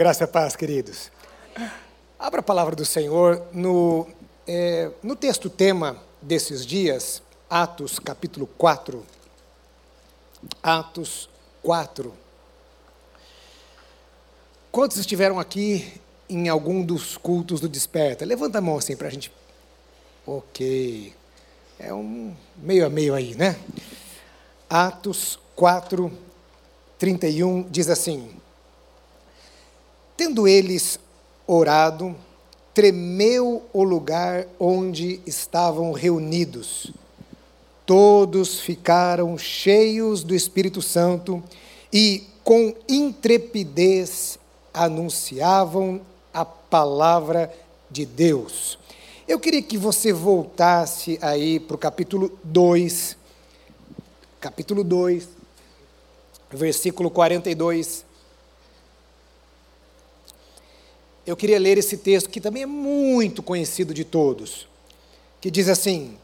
[0.00, 1.12] Graça e paz, queridos.
[2.18, 4.06] Abra a palavra do Senhor no,
[4.46, 9.04] é, no texto tema desses dias, Atos capítulo 4.
[10.62, 11.28] Atos
[11.62, 12.14] 4.
[14.72, 18.24] Quantos estiveram aqui em algum dos cultos do Desperta?
[18.24, 19.30] Levanta a mão assim para a gente.
[20.26, 21.12] Ok.
[21.78, 23.54] É um meio a meio aí, né?
[24.66, 26.10] Atos 4,
[26.98, 28.39] 31 diz assim:
[30.20, 31.00] Tendo eles
[31.46, 32.14] orado,
[32.74, 36.92] tremeu o lugar onde estavam reunidos.
[37.86, 41.42] Todos ficaram cheios do Espírito Santo
[41.90, 44.38] e, com intrepidez,
[44.74, 46.02] anunciavam
[46.34, 47.50] a palavra
[47.90, 48.78] de Deus.
[49.26, 53.16] Eu queria que você voltasse aí para o capítulo 2,
[54.38, 55.26] capítulo 2,
[56.52, 58.09] versículo 42.
[61.26, 64.66] Eu queria ler esse texto que também é muito conhecido de todos,
[65.40, 66.16] que diz assim: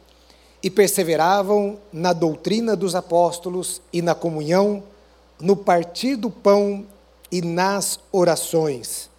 [0.63, 4.83] E perseveravam na doutrina dos apóstolos e na comunhão,
[5.39, 6.87] no partir do pão
[7.31, 9.11] e nas orações.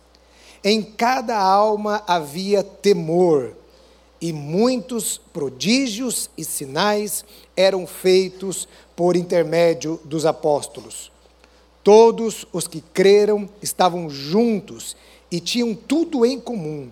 [0.64, 3.54] Em cada alma havia temor,
[4.20, 7.24] e muitos prodígios e sinais
[7.56, 11.12] eram feitos por intermédio dos apóstolos.
[11.84, 14.98] Todos os que creram estavam juntos
[15.32, 16.90] e tinham tudo em comum.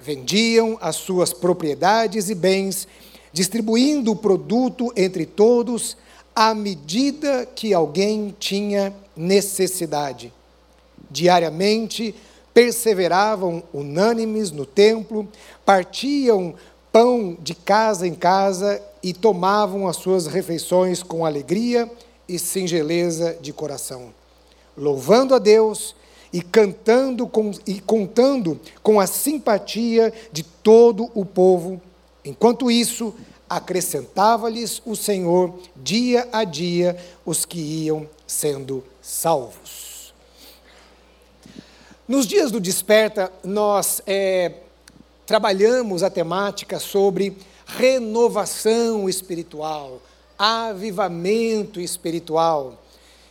[0.00, 2.86] Vendiam as suas propriedades e bens,
[3.32, 5.96] distribuindo o produto entre todos
[6.34, 10.32] à medida que alguém tinha necessidade.
[11.10, 12.14] Diariamente
[12.52, 15.28] perseveravam unânimes no templo,
[15.64, 16.54] partiam
[16.92, 21.90] pão de casa em casa e tomavam as suas refeições com alegria
[22.28, 24.14] e singeleza de coração,
[24.76, 25.94] louvando a Deus
[26.36, 31.80] e cantando com, e contando com a simpatia de todo o povo.
[32.22, 33.14] Enquanto isso,
[33.48, 40.12] acrescentava-lhes o Senhor dia a dia os que iam sendo salvos.
[42.06, 44.56] Nos dias do Desperta, nós é,
[45.24, 50.02] trabalhamos a temática sobre renovação espiritual,
[50.38, 52.82] avivamento espiritual.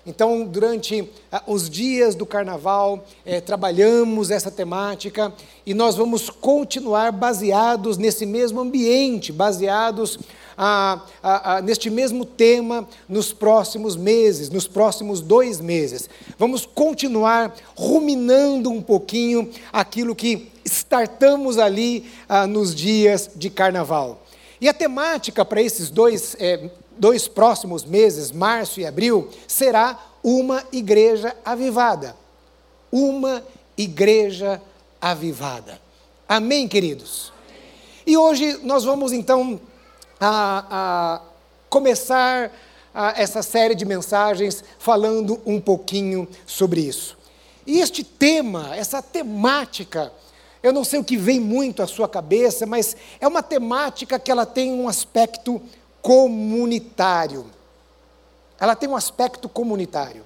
[0.05, 5.33] Então, durante ah, os dias do carnaval, eh, trabalhamos essa temática
[5.66, 10.19] e nós vamos continuar baseados nesse mesmo ambiente, baseados
[10.55, 16.07] ah, ah, neste mesmo tema nos próximos meses, nos próximos dois meses.
[16.37, 22.05] Vamos continuar ruminando um pouquinho aquilo que startamos ali
[22.47, 24.22] nos dias de carnaval.
[24.61, 30.63] E a temática para esses dois eh, dois próximos meses, março e abril, será uma
[30.72, 32.16] igreja avivada.
[32.91, 33.44] Uma
[33.78, 34.61] igreja
[35.00, 35.79] avivada.
[36.28, 37.31] Amém, queridos?
[38.07, 39.59] E hoje nós vamos então
[40.19, 41.22] a, a
[41.69, 42.51] começar
[42.94, 47.17] a, essa série de mensagens falando um pouquinho sobre isso.
[47.67, 50.11] E este tema, essa temática,
[50.63, 54.31] eu não sei o que vem muito à sua cabeça, mas é uma temática que
[54.31, 55.61] ela tem um aspecto
[56.05, 57.47] comunitário.
[58.59, 60.21] Ela tem um aspecto comunitário.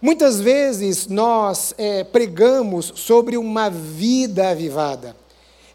[0.00, 5.14] Muitas vezes nós é, pregamos sobre uma vida avivada.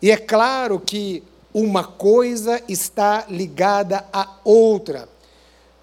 [0.01, 1.23] E é claro que
[1.53, 5.07] uma coisa está ligada à outra.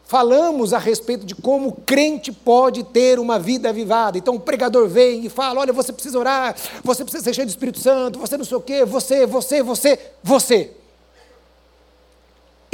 [0.04, 4.18] Falamos a respeito de como o crente pode ter uma vida avivada.
[4.18, 7.50] Então o pregador vem e fala: olha, você precisa orar, você precisa ser cheio do
[7.50, 10.83] Espírito Santo, você não sei o quê, você, você, você, você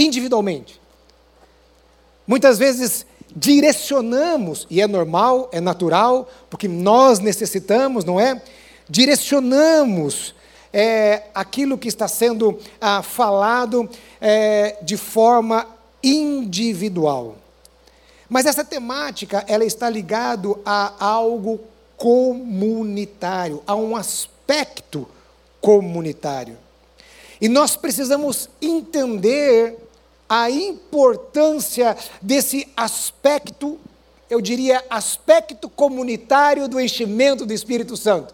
[0.01, 0.81] individualmente.
[2.27, 8.41] Muitas vezes direcionamos, e é normal, é natural, porque nós necessitamos, não é?
[8.89, 10.35] Direcionamos
[10.73, 13.89] é, aquilo que está sendo ah, falado
[14.21, 15.67] é, de forma
[16.03, 17.37] individual.
[18.29, 21.61] Mas essa temática, ela está ligada a algo
[21.97, 25.07] comunitário, a um aspecto
[25.61, 26.57] comunitário.
[27.41, 29.77] E nós precisamos entender
[30.33, 33.81] a importância desse aspecto,
[34.31, 38.33] eu diria, aspecto comunitário do enchimento do Espírito Santo.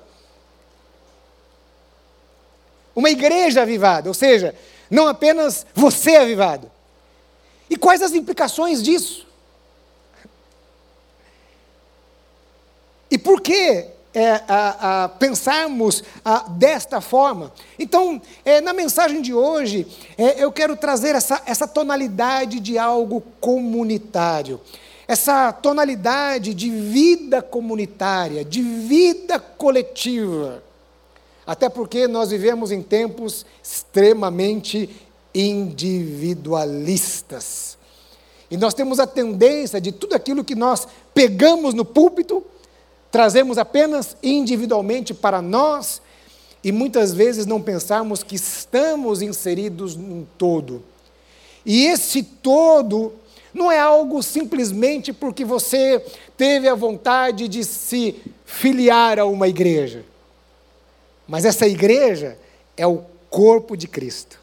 [2.95, 4.55] Uma igreja avivada, ou seja,
[4.91, 6.71] não apenas você avivado.
[7.71, 9.27] E quais as implicações disso?
[13.11, 17.53] E por que é, a, a pensarmos a, desta forma.
[17.79, 19.87] Então, é, na mensagem de hoje,
[20.17, 24.59] é, eu quero trazer essa, essa tonalidade de algo comunitário.
[25.07, 30.63] essa tonalidade de vida comunitária, de vida coletiva.
[31.47, 34.89] Até porque nós vivemos em tempos extremamente
[35.35, 37.77] individualistas.
[38.51, 42.43] E nós temos a tendência de tudo aquilo que nós pegamos no púlpito,
[43.11, 46.03] trazemos apenas individualmente para nós
[46.63, 50.83] e muitas vezes não pensarmos que estamos inseridos num todo.
[51.65, 53.13] E esse todo
[53.53, 56.05] não é algo simplesmente porque você
[56.37, 60.05] teve a vontade de se filiar a uma igreja.
[61.27, 62.39] Mas essa igreja
[62.77, 64.41] é o corpo de Cristo.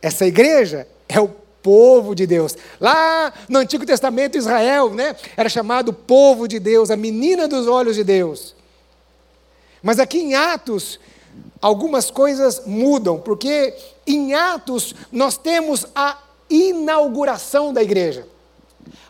[0.00, 1.30] Essa igreja é o
[1.66, 2.56] povo de Deus.
[2.80, 7.96] Lá no Antigo Testamento, Israel né, era chamado povo de Deus, a menina dos olhos
[7.96, 8.54] de Deus.
[9.82, 11.00] Mas aqui em Atos,
[11.60, 13.74] algumas coisas mudam, porque
[14.06, 16.18] em Atos nós temos a
[16.48, 18.28] inauguração da igreja.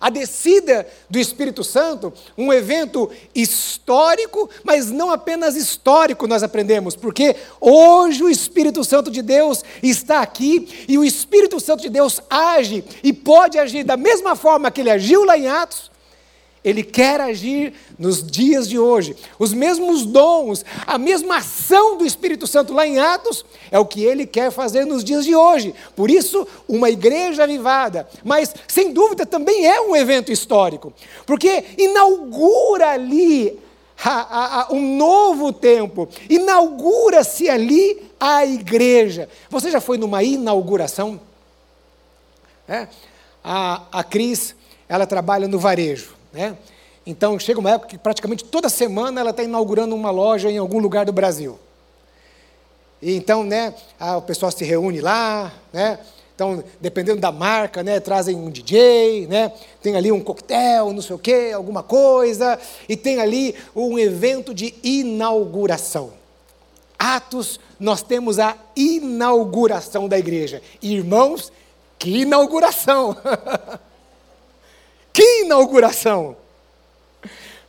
[0.00, 7.37] A descida do Espírito Santo, um evento histórico, mas não apenas histórico, nós aprendemos, porque
[7.60, 12.84] hoje o Espírito Santo de Deus está aqui e o Espírito Santo de Deus age
[13.02, 15.90] e pode agir da mesma forma que ele agiu lá em Atos,
[16.66, 19.16] ele quer agir nos dias de hoje.
[19.38, 24.02] Os mesmos dons, a mesma ação do Espírito Santo lá em Atos, é o que
[24.02, 25.72] ele quer fazer nos dias de hoje.
[25.94, 28.08] Por isso, uma igreja avivada.
[28.24, 30.92] Mas, sem dúvida, também é um evento histórico,
[31.24, 33.56] porque inaugura ali
[34.04, 39.28] a, a, um novo tempo, inaugura-se ali a igreja.
[39.48, 41.20] Você já foi numa inauguração?
[42.66, 42.88] É?
[43.44, 44.56] A, a Cris,
[44.88, 46.15] ela trabalha no varejo.
[46.36, 46.54] Né?
[47.06, 50.78] Então, chega uma época que praticamente toda semana ela está inaugurando uma loja em algum
[50.78, 51.58] lugar do Brasil.
[53.00, 53.74] E então, né,
[54.18, 55.98] o pessoal se reúne lá, né?
[56.34, 59.50] Então, dependendo da marca, né, trazem um DJ, né,
[59.80, 64.52] tem ali um coquetel, não sei o quê, alguma coisa, e tem ali um evento
[64.52, 66.12] de inauguração.
[66.98, 70.60] Atos, nós temos a inauguração da igreja.
[70.82, 71.50] Irmãos,
[71.98, 73.16] que inauguração!
[75.16, 76.36] Que inauguração!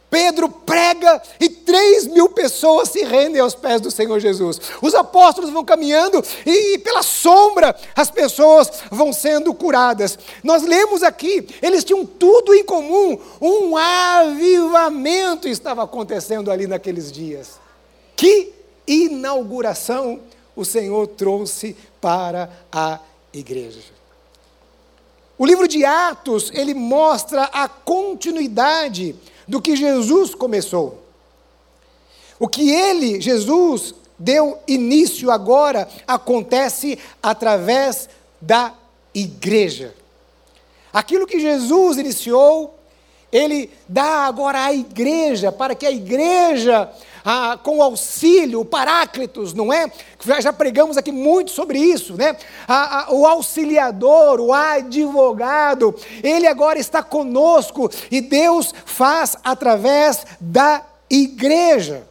[0.10, 4.60] Pedro prega e três mil pessoas se rendem aos pés do Senhor Jesus.
[4.82, 10.20] Os apóstolos vão caminhando e, pela sombra, as pessoas vão sendo curadas.
[10.44, 13.18] Nós lemos aqui, eles tinham tudo em comum.
[13.40, 17.62] Um avivamento estava acontecendo ali naqueles dias.
[18.14, 18.52] Que
[18.86, 20.20] inauguração
[20.54, 23.00] o Senhor trouxe para a
[23.32, 23.97] igreja.
[25.38, 29.16] O livro de Atos, ele mostra a continuidade
[29.48, 31.04] do que Jesus começou.
[32.40, 38.10] O que ele, Jesus, deu início agora acontece através
[38.42, 38.74] da
[39.14, 39.94] igreja.
[40.92, 42.78] Aquilo que Jesus iniciou,
[43.32, 46.90] ele dá agora à igreja, para que a igreja
[47.30, 49.92] ah, com o auxílio, o paráclitos, não é?
[50.40, 52.38] Já pregamos aqui muito sobre isso, né?
[52.66, 55.94] Ah, ah, o auxiliador, o advogado,
[56.24, 62.08] ele agora está conosco e Deus faz através da igreja.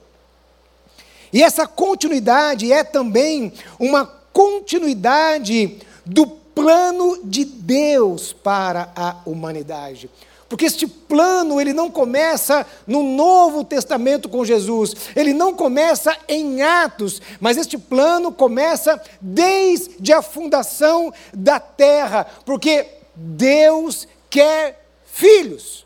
[1.33, 4.05] E essa continuidade é também uma
[4.35, 10.11] continuidade do plano de Deus para a humanidade.
[10.49, 16.63] Porque este plano, ele não começa no Novo Testamento com Jesus, ele não começa em
[16.63, 25.85] Atos, mas este plano começa desde a fundação da terra, porque Deus quer filhos.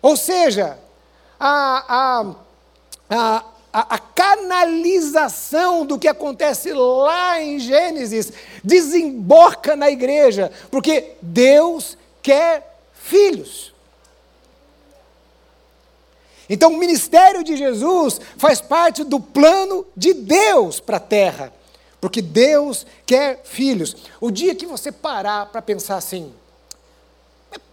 [0.00, 0.78] Ou seja,
[1.40, 2.24] a,
[3.08, 8.32] a, a, a, canalização do que acontece lá em Gênesis
[8.62, 12.73] desemboca na igreja, porque Deus quer
[13.04, 13.72] filhos.
[16.48, 21.52] Então, o ministério de Jesus faz parte do plano de Deus para a terra,
[22.00, 23.96] porque Deus quer filhos.
[24.20, 26.34] O dia que você parar para pensar assim,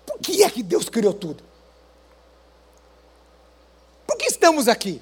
[0.05, 1.43] por que é que Deus criou tudo?
[4.07, 5.01] Por que estamos aqui?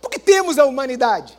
[0.00, 1.38] Por que temos a humanidade?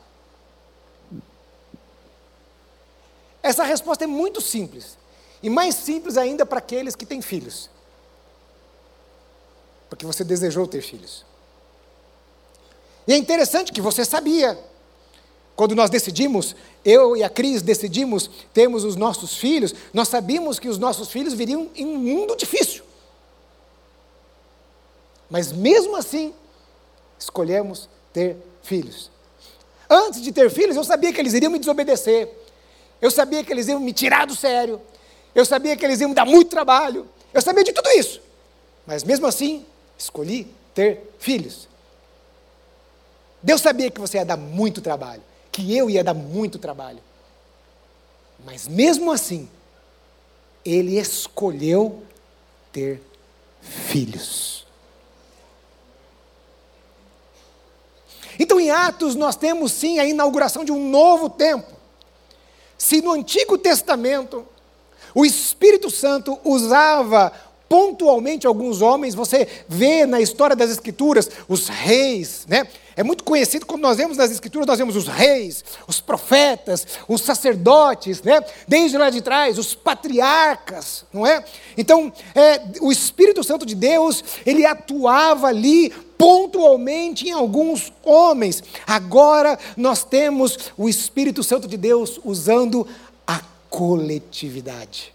[3.42, 4.98] Essa resposta é muito simples.
[5.44, 7.70] E mais simples ainda para aqueles que têm filhos.
[9.90, 11.26] Porque você desejou ter filhos.
[13.06, 14.58] E é interessante que você sabia.
[15.54, 20.70] Quando nós decidimos, eu e a Cris decidimos termos os nossos filhos, nós sabíamos que
[20.70, 22.84] os nossos filhos viriam em um mundo difícil.
[25.30, 26.34] Mas mesmo assim,
[27.20, 29.12] escolhemos ter filhos.
[29.90, 32.30] Antes de ter filhos, eu sabia que eles iriam me desobedecer.
[33.02, 34.82] Eu sabia que eles iam me tirar do sério.
[35.34, 37.08] Eu sabia que eles iam me dar muito trabalho.
[37.34, 38.22] Eu sabia de tudo isso,
[38.86, 39.66] mas mesmo assim,
[39.98, 41.68] escolhi ter filhos.
[43.42, 47.00] Deus sabia que você ia dar muito trabalho, que eu ia dar muito trabalho.
[48.46, 49.50] Mas mesmo assim,
[50.64, 52.04] Ele escolheu
[52.72, 53.02] ter
[53.62, 54.66] filhos.
[58.40, 61.72] Então, em Atos, nós temos sim a inauguração de um novo tempo.
[62.78, 64.48] Se no Antigo Testamento
[65.14, 67.32] o Espírito Santo usava
[67.74, 72.68] pontualmente alguns homens, você vê na história das Escrituras os reis, né?
[72.96, 77.22] É muito conhecido quando nós vemos nas Escrituras, nós vemos os reis, os profetas, os
[77.22, 78.40] sacerdotes, né?
[78.68, 81.44] Desde lá de trás, os patriarcas, não é?
[81.76, 88.64] Então, é, o Espírito Santo de Deus, ele atuava ali pontualmente em alguns homens.
[88.86, 92.88] Agora nós temos o Espírito Santo de Deus usando
[93.26, 93.42] a
[93.74, 95.12] coletividade.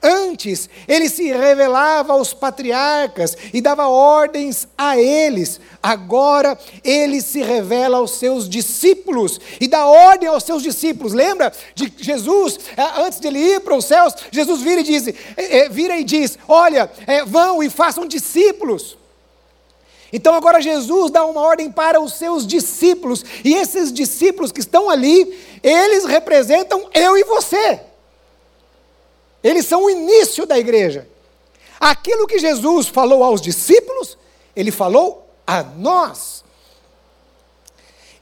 [0.00, 5.60] Antes, ele se revelava aos patriarcas e dava ordens a eles.
[5.82, 11.12] Agora, ele se revela aos seus discípulos e dá ordem aos seus discípulos.
[11.12, 15.08] Lembra de Jesus, eh, antes de ele ir para os céus, Jesus vira e diz:
[15.36, 16.90] eh, vira e diz: Olha,
[17.26, 18.96] vão e façam discípulos.
[20.12, 24.90] Então agora Jesus dá uma ordem para os seus discípulos, e esses discípulos que estão
[24.90, 27.80] ali, eles representam eu e você.
[29.42, 31.08] Eles são o início da igreja.
[31.80, 34.16] Aquilo que Jesus falou aos discípulos,
[34.54, 36.44] ele falou a nós.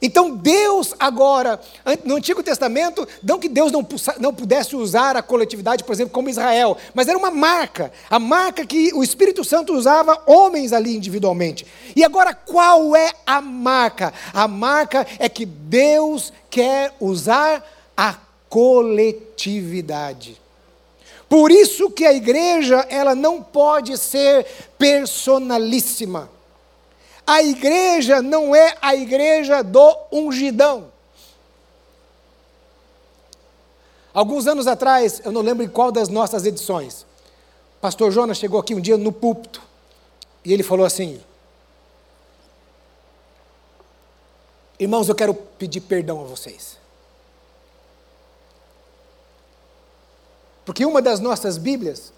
[0.01, 1.59] Então Deus agora,
[2.03, 3.87] no Antigo Testamento, não que Deus não,
[4.19, 8.65] não pudesse usar a coletividade, por exemplo, como Israel, mas era uma marca, a marca
[8.65, 11.67] que o Espírito Santo usava homens ali individualmente.
[11.95, 14.11] E agora qual é a marca?
[14.33, 17.63] A marca é que Deus quer usar
[17.95, 18.15] a
[18.49, 20.41] coletividade.
[21.29, 24.45] Por isso que a igreja, ela não pode ser
[24.77, 26.29] personalíssima.
[27.25, 30.91] A igreja não é a igreja do ungidão.
[34.13, 37.05] Alguns anos atrás, eu não lembro em qual das nossas edições,
[37.79, 39.61] pastor Jonas chegou aqui um dia no púlpito
[40.43, 41.21] e ele falou assim:
[44.81, 46.77] Irmãos, eu quero pedir perdão a vocês.
[50.65, 52.11] Porque uma das nossas Bíblias,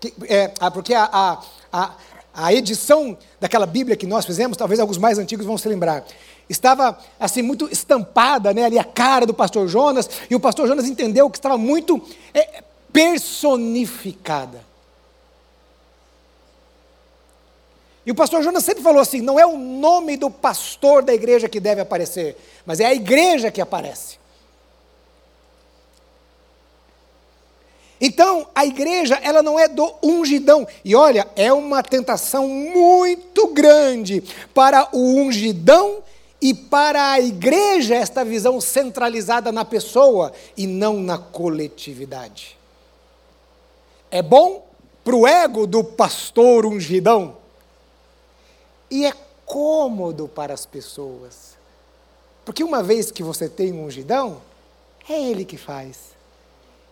[0.00, 1.42] que, é, ah, porque a, a,
[1.72, 1.94] a,
[2.42, 6.04] a edição daquela Bíblia que nós fizemos, talvez alguns mais antigos vão se lembrar,
[6.48, 10.86] estava assim muito estampada, né, ali a cara do pastor Jonas, e o pastor Jonas
[10.86, 12.00] entendeu que estava muito
[12.32, 14.64] é, personificada.
[18.06, 21.48] E o pastor Jonas sempre falou assim: não é o nome do pastor da igreja
[21.48, 24.19] que deve aparecer, mas é a igreja que aparece.
[28.00, 30.66] Então, a igreja, ela não é do ungidão.
[30.84, 34.22] E olha, é uma tentação muito grande
[34.54, 36.02] para o ungidão
[36.40, 42.58] e para a igreja esta visão centralizada na pessoa e não na coletividade.
[44.10, 44.66] É bom
[45.04, 47.36] para o ego do pastor ungidão
[48.90, 49.12] e é
[49.44, 51.56] cômodo para as pessoas.
[52.44, 54.40] Porque uma vez que você tem um ungidão,
[55.08, 56.09] é ele que faz.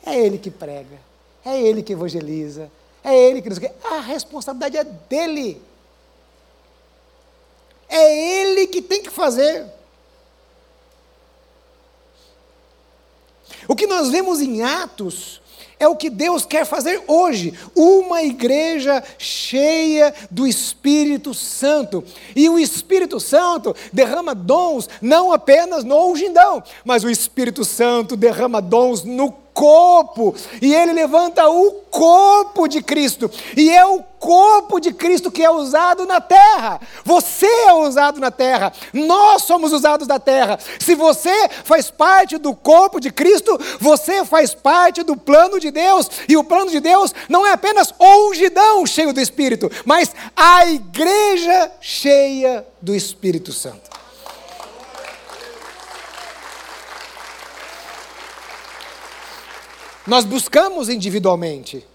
[0.04, 0.98] É ele que prega,
[1.44, 2.70] é ele que evangeliza,
[3.02, 3.58] é ele que nos.
[3.84, 5.62] A responsabilidade é dele.
[7.88, 9.64] É ele que tem que fazer.
[13.66, 15.40] O que nós vemos em Atos
[15.78, 17.54] é o que Deus quer fazer hoje.
[17.74, 22.04] Uma igreja cheia do Espírito Santo.
[22.34, 28.60] E o Espírito Santo derrama dons não apenas no ungidão, mas o Espírito Santo derrama
[28.60, 34.92] dons no corpo, e ele levanta o corpo de Cristo, e é o corpo de
[34.92, 36.80] Cristo que é usado na terra.
[37.04, 40.60] Você é usado na terra, nós somos usados na terra.
[40.78, 46.08] Se você faz parte do corpo de Cristo, você faz parte do plano de Deus,
[46.28, 51.72] e o plano de Deus não é apenas ungidão cheio do Espírito, mas a igreja
[51.80, 53.97] cheia do Espírito Santo.
[60.08, 61.86] Nós buscamos individualmente,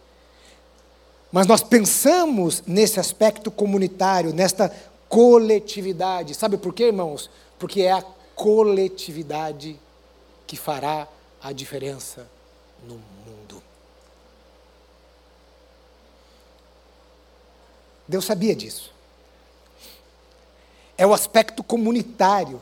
[1.32, 4.72] mas nós pensamos nesse aspecto comunitário, nesta
[5.10, 6.36] coletividade.
[6.36, 7.28] Sabe por quê, irmãos?
[7.58, 8.04] Porque é a
[8.36, 9.80] coletividade
[10.46, 11.08] que fará
[11.42, 12.30] a diferença
[12.88, 13.64] no mundo.
[18.08, 18.94] Deus sabia disso.
[20.96, 22.62] É o aspecto comunitário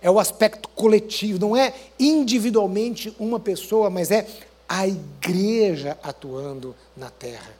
[0.00, 4.26] é o aspecto coletivo, não é individualmente uma pessoa, mas é
[4.68, 7.56] a igreja atuando na terra.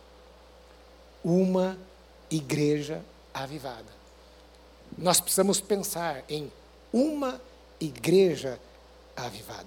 [1.25, 1.77] uma
[2.31, 3.03] igreja
[3.35, 3.99] avivada.
[4.97, 6.51] Nós precisamos pensar em
[6.93, 7.41] uma
[7.81, 8.59] igreja
[9.17, 9.67] avivada.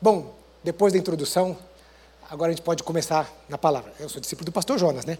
[0.00, 1.56] Bom, depois da introdução,
[2.28, 3.94] agora a gente pode começar na palavra.
[3.98, 5.18] Eu sou discípulo do pastor Jonas, né?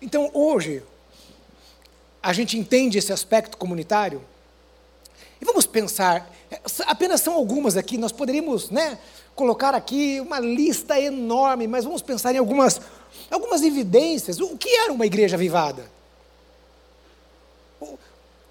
[0.00, 0.82] Então, hoje,
[2.22, 4.22] a gente entende esse aspecto comunitário
[5.40, 6.30] e vamos pensar,
[6.86, 8.98] apenas são algumas aqui, nós poderíamos né,
[9.34, 12.80] colocar aqui uma lista enorme, mas vamos pensar em algumas,
[13.30, 14.40] algumas evidências.
[14.40, 15.88] O que era uma igreja avivada?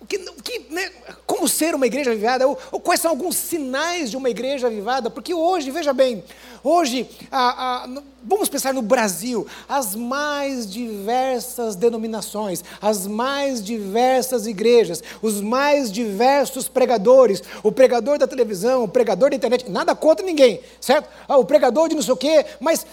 [0.08, 0.90] Que, que, né,
[1.26, 5.10] como ser uma igreja avivada, ou, ou, quais são alguns sinais de uma igreja avivada,
[5.10, 6.24] porque hoje, veja bem,
[6.64, 7.90] hoje, a, a,
[8.24, 16.70] vamos pensar no Brasil, as mais diversas denominações, as mais diversas igrejas, os mais diversos
[16.70, 21.10] pregadores, o pregador da televisão, o pregador da internet, nada contra ninguém, certo?
[21.28, 22.86] Ah, o pregador de não sei o quê, mas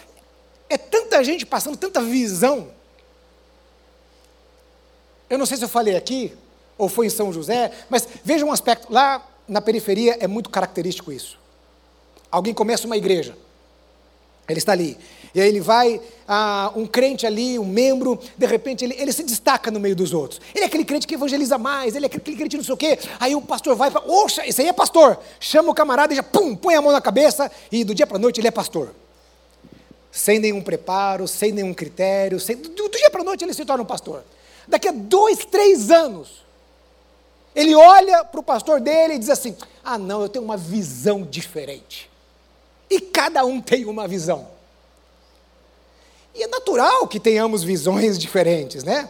[0.68, 2.68] é tanta gente passando tanta visão.
[5.30, 6.32] Eu não sei se eu falei aqui,
[6.76, 11.12] ou foi em São José, mas veja um aspecto, lá na periferia é muito característico
[11.12, 11.38] isso.
[12.30, 13.36] Alguém começa uma igreja,
[14.48, 14.98] ele está ali,
[15.34, 19.22] e aí ele vai, ah, um crente ali, um membro, de repente ele, ele se
[19.22, 20.40] destaca no meio dos outros.
[20.54, 22.98] Ele é aquele crente que evangeliza mais, ele é aquele crente não sei o quê,
[23.18, 26.22] aí o pastor vai para, oxa, esse aí é pastor, chama o camarada e já,
[26.22, 28.94] pum, põe a mão na cabeça, e do dia para a noite ele é pastor.
[30.12, 33.82] Sem nenhum preparo, sem nenhum critério, sem, do dia para a noite ele se torna
[33.82, 34.22] um pastor.
[34.68, 36.43] Daqui a dois, três anos,
[37.54, 41.22] ele olha para o pastor dele e diz assim: Ah, não, eu tenho uma visão
[41.22, 42.10] diferente.
[42.90, 44.48] E cada um tem uma visão.
[46.34, 49.08] E é natural que tenhamos visões diferentes, né?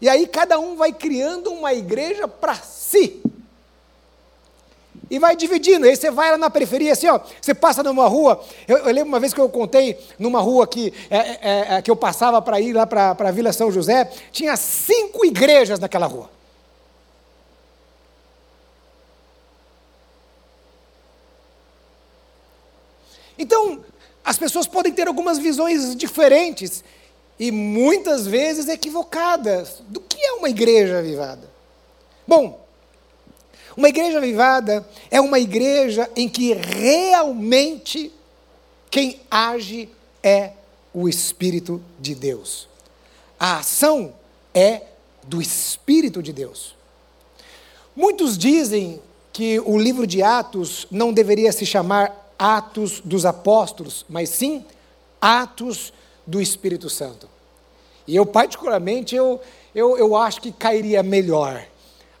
[0.00, 3.22] E aí cada um vai criando uma igreja para si.
[5.10, 5.86] E vai dividindo.
[5.86, 7.20] Aí você vai lá na periferia, assim, ó.
[7.40, 8.42] Você passa numa rua.
[8.66, 11.90] Eu, eu lembro uma vez que eu contei numa rua que, é, é, é, que
[11.90, 14.10] eu passava para ir lá para a Vila São José.
[14.32, 16.28] Tinha cinco igrejas naquela rua.
[23.38, 23.84] Então,
[24.24, 26.82] as pessoas podem ter algumas visões diferentes
[27.38, 31.48] e muitas vezes equivocadas do que é uma igreja avivada.
[32.26, 32.64] Bom,
[33.76, 38.12] uma igreja avivada é uma igreja em que realmente
[38.90, 39.88] quem age
[40.22, 40.52] é
[40.92, 42.68] o Espírito de Deus.
[43.38, 44.14] A ação
[44.54, 44.82] é
[45.24, 46.76] do Espírito de Deus.
[47.96, 49.00] Muitos dizem
[49.32, 54.64] que o livro de Atos não deveria se chamar Atos dos Apóstolos, mas sim
[55.20, 55.92] Atos
[56.26, 57.28] do Espírito Santo.
[58.06, 59.40] E eu, particularmente, eu,
[59.74, 61.64] eu, eu acho que cairia melhor.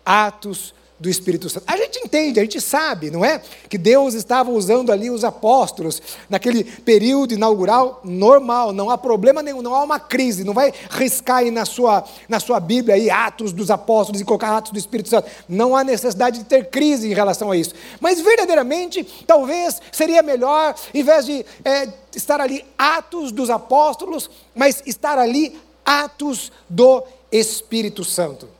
[0.04, 0.74] Atos
[1.04, 1.64] do Espírito Santo.
[1.66, 3.42] A gente entende, a gente sabe, não é?
[3.68, 9.60] Que Deus estava usando ali os apóstolos naquele período inaugural normal, não há problema nenhum,
[9.60, 13.52] não há uma crise, não vai riscar aí na sua, na sua Bíblia aí Atos
[13.52, 15.28] dos Apóstolos e colocar Atos do Espírito Santo.
[15.46, 17.74] Não há necessidade de ter crise em relação a isso.
[18.00, 21.86] Mas verdadeiramente, talvez seria melhor, em vez de é,
[22.16, 28.53] estar ali Atos dos Apóstolos, mas estar ali Atos do Espírito Santo.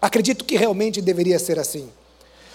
[0.00, 1.88] Acredito que realmente deveria ser assim.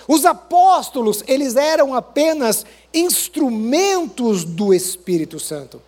[0.08, 5.82] Os apóstolos, eles eram apenas instrumentos do Espírito Santo.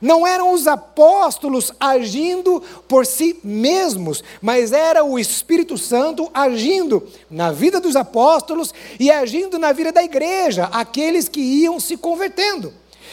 [0.00, 7.52] Não eram os apóstolos agindo por si mesmos, mas era o Espírito Santo agindo na
[7.52, 12.72] vida dos apóstolos e agindo na vida da igreja, aqueles que iam se convertendo.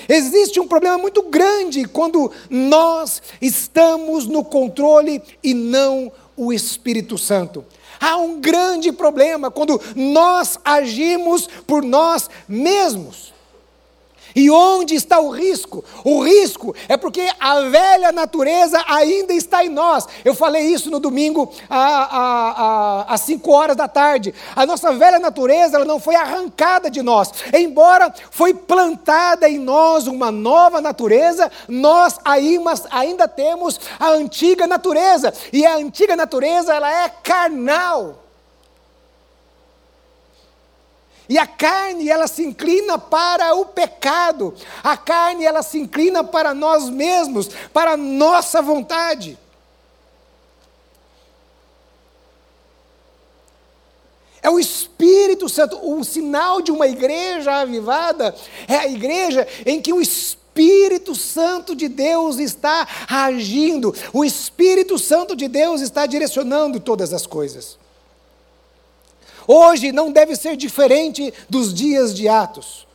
[0.09, 7.65] Existe um problema muito grande quando nós estamos no controle e não o Espírito Santo.
[7.99, 13.30] Há um grande problema quando nós agimos por nós mesmos.
[14.35, 15.83] E onde está o risco?
[16.03, 20.07] O risco é porque a velha natureza ainda está em nós.
[20.23, 24.33] Eu falei isso no domingo às 5 horas da tarde.
[24.55, 27.31] A nossa velha natureza ela não foi arrancada de nós.
[27.53, 35.33] Embora foi plantada em nós uma nova natureza, nós ainda temos a antiga natureza.
[35.51, 38.20] E a antiga natureza ela é carnal.
[41.31, 44.53] E a carne, ela se inclina para o pecado.
[44.83, 49.39] A carne, ela se inclina para nós mesmos, para a nossa vontade.
[54.41, 55.79] É o Espírito Santo.
[55.81, 58.35] O sinal de uma igreja avivada
[58.67, 63.95] é a igreja em que o Espírito Santo de Deus está agindo.
[64.11, 67.79] O Espírito Santo de Deus está direcionando todas as coisas.
[69.51, 72.87] Hoje não deve ser diferente dos dias de Atos.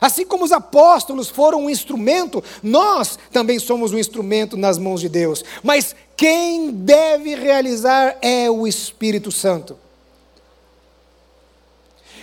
[0.00, 5.08] Assim como os apóstolos foram um instrumento, nós também somos um instrumento nas mãos de
[5.08, 5.44] Deus.
[5.62, 9.76] Mas quem deve realizar é o Espírito Santo.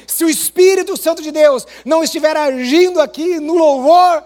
[0.08, 4.24] Se o Espírito Santo de Deus não estiver agindo aqui no louvor,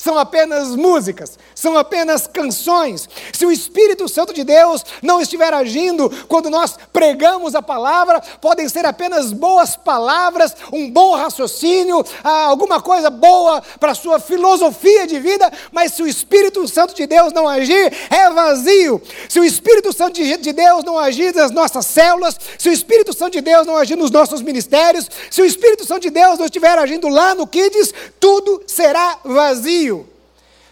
[0.00, 3.06] são apenas músicas, são apenas canções.
[3.34, 8.66] Se o Espírito Santo de Deus não estiver agindo quando nós pregamos a palavra, podem
[8.66, 15.06] ser apenas boas palavras, um bom raciocínio, ah, alguma coisa boa para a sua filosofia
[15.06, 19.02] de vida, mas se o Espírito Santo de Deus não agir, é vazio.
[19.28, 23.34] Se o Espírito Santo de Deus não agir nas nossas células, se o Espírito Santo
[23.34, 26.78] de Deus não agir nos nossos ministérios, se o Espírito Santo de Deus não estiver
[26.78, 29.89] agindo lá no Kids, tudo será vazio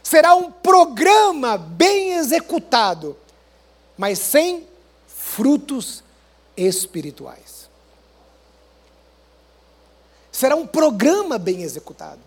[0.08, 3.14] será um programa bem executado,
[3.96, 4.66] mas sem
[5.06, 6.02] frutos
[6.56, 7.68] espirituais.
[10.32, 12.20] Será um programa bem executado.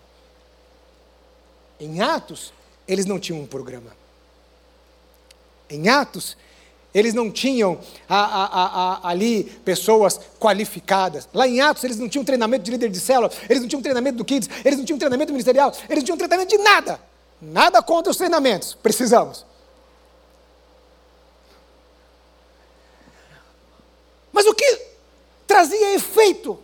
[1.80, 2.52] Em Atos,
[2.86, 3.90] eles não tinham um programa.
[5.68, 6.36] Em Atos,
[6.94, 11.28] eles não tinham a, a, a, ali pessoas qualificadas.
[11.34, 14.18] Lá em Atos, eles não tinham treinamento de líder de célula, eles não tinham treinamento
[14.18, 17.11] do Kids, eles não tinham treinamento ministerial, eles não tinham treinamento de nada.
[17.44, 19.44] Nada contra os treinamentos, precisamos.
[24.32, 24.80] Mas o que
[25.44, 26.56] trazia efeito?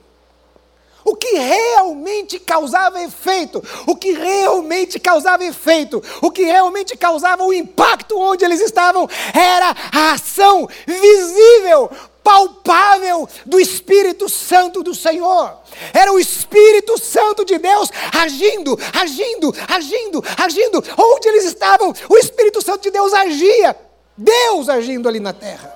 [1.04, 7.52] O que realmente causava efeito, o que realmente causava efeito, o que realmente causava o
[7.52, 11.90] impacto onde eles estavam, era a ação visível,
[12.28, 15.56] palpável do Espírito Santo do Senhor.
[15.94, 20.84] Era o Espírito Santo de Deus agindo, agindo, agindo, agindo.
[20.98, 23.74] Onde eles estavam, o Espírito Santo de Deus agia.
[24.14, 25.74] Deus agindo ali na terra.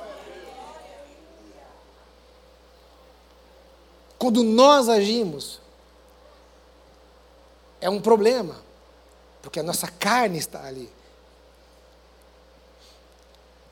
[4.19, 5.59] Quando nós agimos,
[7.81, 8.63] é um problema,
[9.41, 10.93] porque a nossa carne está ali.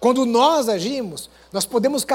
[0.00, 2.06] Quando nós agimos, nós podemos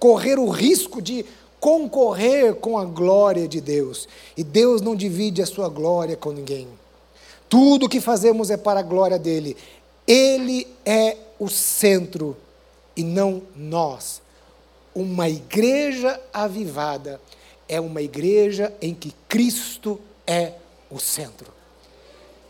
[0.00, 1.24] correr o risco de
[1.60, 4.08] concorrer com a glória de Deus.
[4.36, 6.66] E Deus não divide a sua glória com ninguém.
[7.48, 9.56] Tudo o que fazemos é para a glória dele.
[10.04, 12.36] Ele é o centro
[12.96, 14.20] e não nós.
[14.92, 17.20] Uma igreja avivada
[17.68, 20.54] é uma igreja em que Cristo é
[20.90, 21.52] o centro.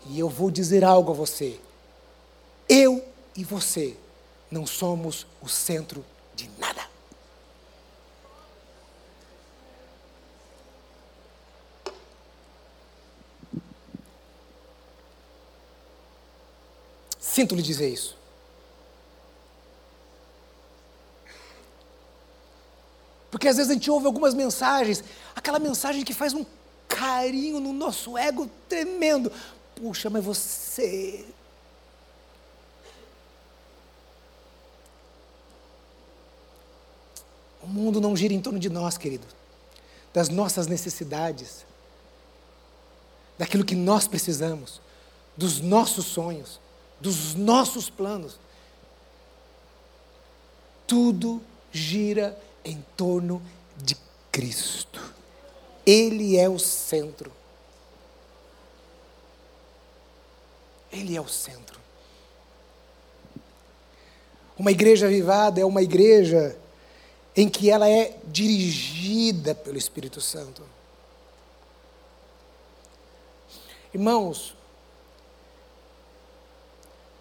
[0.09, 1.59] E eu vou dizer algo a você.
[2.67, 3.03] Eu
[3.35, 3.95] e você
[4.49, 6.87] não somos o centro de nada.
[17.19, 18.17] Sinto lhe dizer isso.
[23.29, 25.03] Porque às vezes a gente ouve algumas mensagens,
[25.35, 26.45] aquela mensagem que faz um
[26.87, 29.31] carinho no nosso ego tremendo.
[29.75, 31.25] Puxa, mas você
[37.61, 39.25] O mundo não gira em torno de nós, querido,
[40.13, 41.65] das nossas necessidades,
[43.37, 44.81] daquilo que nós precisamos,
[45.35, 46.59] dos nossos sonhos,
[46.99, 48.39] dos nossos planos.
[50.85, 51.41] Tudo
[51.71, 53.41] gira em torno
[53.77, 53.95] de
[54.31, 55.13] Cristo.
[55.85, 57.31] Ele é o centro.
[60.91, 61.79] Ele é o centro.
[64.57, 66.57] Uma igreja avivada é uma igreja
[67.35, 70.61] em que ela é dirigida pelo Espírito Santo.
[73.93, 74.55] Irmãos,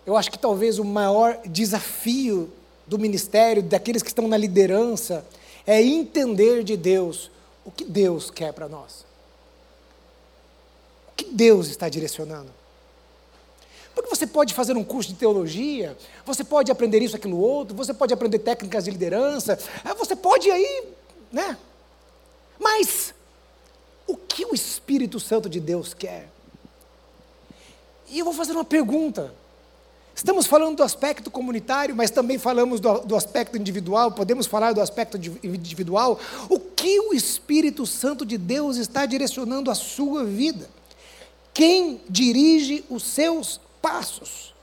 [0.07, 2.53] eu acho que talvez o maior desafio
[2.87, 5.25] do ministério, daqueles que estão na liderança,
[5.67, 7.31] é entender de Deus
[7.65, 9.05] o que Deus quer para nós.
[11.09, 12.58] O que Deus está direcionando.
[13.99, 17.93] Porque você pode fazer um curso de teologia, você pode aprender isso, aquilo, outro, você
[17.93, 20.85] pode aprender técnicas de liderança, eh, você pode aí,
[21.33, 21.59] né?
[22.61, 23.13] Mas,
[24.07, 26.29] o que o Espírito Santo de Deus quer?
[28.09, 29.35] E eu vou fazer uma pergunta.
[30.15, 34.81] Estamos falando do aspecto comunitário, mas também falamos do, do, aspecto individual, podemos falar do
[34.81, 36.21] aspecto individual.
[36.49, 40.71] O que o Espírito Santo de Deus está direcionando a sua vida?
[41.53, 44.55] Quem dirige os seus passos.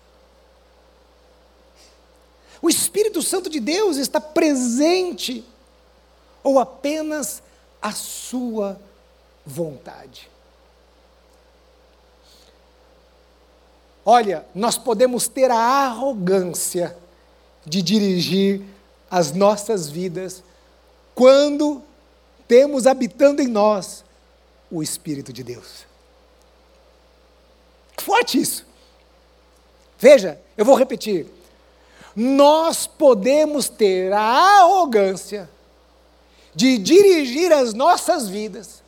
[2.62, 5.44] O Espírito Santo de Deus está presente
[6.44, 7.42] ou apenas
[7.82, 8.80] a sua
[9.46, 10.30] vontade?
[14.06, 16.96] Olha, nós podemos ter a arrogância
[17.66, 18.62] de dirigir
[19.10, 20.44] as nossas vidas
[21.16, 21.82] quando
[22.48, 24.04] temos habitando em nós
[24.70, 25.86] o Espírito de Deus.
[27.98, 28.66] Forte isso.
[30.06, 31.26] Veja, eu vou repetir.
[32.16, 34.22] Nós podemos ter a
[34.60, 35.50] arrogância
[36.54, 38.84] de dirigir as nossas vidas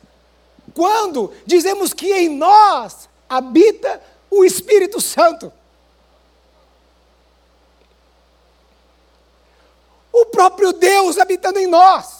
[0.72, 4.00] quando dizemos que em nós habita
[4.30, 5.52] o Espírito Santo.
[10.12, 12.17] O próprio Deus habitando em nós.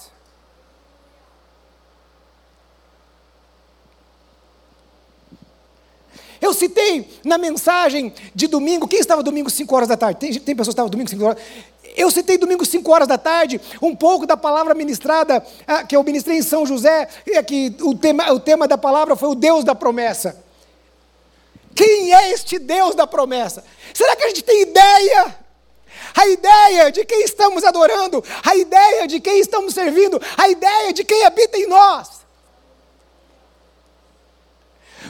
[6.41, 10.21] Eu citei na mensagem de domingo, quem estava domingo 5 horas da tarde?
[10.21, 11.43] Tem, tem pessoas que estavam domingo 5 horas?
[11.97, 16.05] Eu citei domingo 5 horas da tarde, um pouco da palavra ministrada, ah, que eu
[16.05, 17.09] ministrei em São José,
[17.47, 20.45] que o tema, o tema da palavra foi o Deus da promessa.
[21.75, 23.65] Quem é este Deus da promessa?
[23.95, 25.37] Será que a gente tem ideia?
[26.17, 31.05] A ideia de quem estamos adorando, a ideia de quem estamos servindo, a ideia de
[31.05, 32.18] quem habita em nós.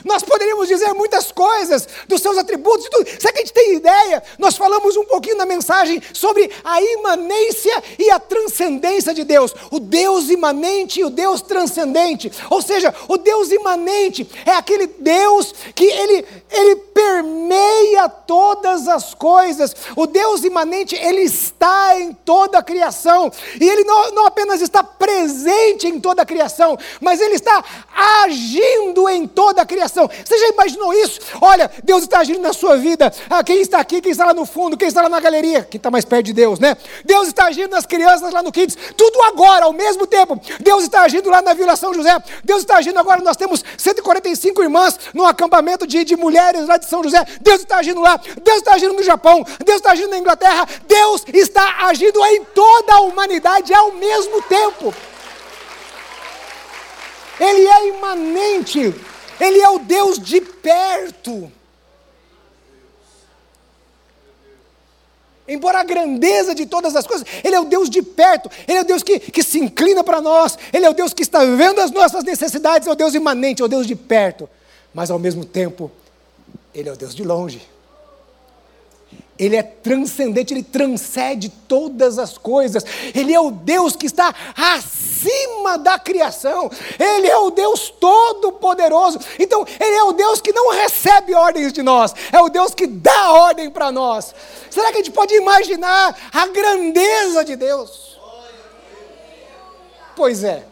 [0.03, 3.09] Nós poderíamos dizer muitas coisas dos seus atributos e tudo.
[3.19, 4.23] Será que a gente tem ideia?
[4.37, 9.53] Nós falamos um pouquinho na mensagem sobre a imanência e a transcendência de Deus.
[9.71, 12.31] O Deus imanente e o Deus transcendente.
[12.49, 19.73] Ou seja, o Deus imanente é aquele Deus que ele, ele permeia todas as coisas.
[19.95, 23.31] O Deus imanente, ele está em toda a criação.
[23.59, 27.63] E ele não, não apenas está presente em toda a criação, mas ele está
[28.25, 30.09] agindo em toda a criação.
[30.09, 31.21] Você já imaginou isso?
[31.39, 33.13] Olha, Deus está agindo na sua vida.
[33.29, 35.77] Ah, quem está aqui, quem está lá no fundo, quem está lá na galeria, quem
[35.79, 36.75] está mais perto de Deus, né?
[37.05, 40.39] Deus está agindo nas crianças lá no Kids, tudo agora, ao mesmo tempo.
[40.59, 42.21] Deus está agindo lá na Vila São José.
[42.43, 43.21] Deus está agindo agora.
[43.21, 47.23] Nós temos 145 irmãs num acampamento de, de mulheres lá de São José.
[47.41, 48.17] Deus está agindo lá.
[48.17, 49.45] Deus está agindo no Japão.
[49.65, 50.67] Deus está agindo na Inglaterra.
[50.87, 54.93] Deus está agindo em toda a humanidade ao mesmo tempo.
[57.39, 58.93] Ele é imanente
[59.39, 61.51] ele é o Deus de perto.
[65.47, 68.81] Embora a grandeza de todas as coisas, Ele é o Deus de perto, Ele é
[68.81, 71.81] o Deus que, que se inclina para nós, Ele é o Deus que está vendo
[71.81, 74.47] as nossas necessidades, é o Deus imanente, é o Deus de perto,
[74.93, 75.89] mas ao mesmo tempo,
[76.79, 77.67] Ele é o Deus de longe.
[79.37, 82.85] Ele é transcendente, ele transcende todas as coisas.
[83.13, 86.71] Ele é o Deus que está acima da criação.
[86.97, 89.19] Ele é o Deus todo-poderoso.
[89.37, 92.87] Então, ele é o Deus que não recebe ordens de nós, é o Deus que
[92.87, 94.33] dá ordem para nós.
[94.69, 98.17] Será que a gente pode imaginar a grandeza de Deus?
[100.15, 100.65] Pois é.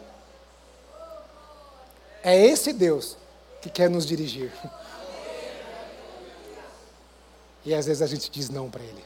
[2.22, 3.16] É esse Deus
[3.60, 4.52] que quer nos dirigir.
[7.68, 9.04] E às vezes a gente diz não para Ele.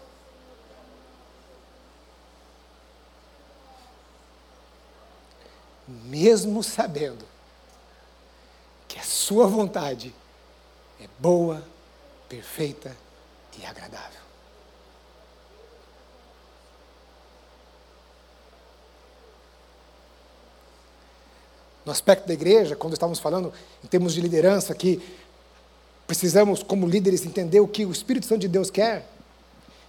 [5.88, 7.24] Mesmo sabendo
[8.86, 10.14] que a Sua vontade
[11.00, 11.64] é boa,
[12.28, 12.96] perfeita
[13.58, 14.20] e agradável.
[21.84, 25.02] No aspecto da igreja, quando estávamos falando em termos de liderança, que
[26.12, 29.08] Precisamos, como líderes, entender o que o Espírito Santo de Deus quer.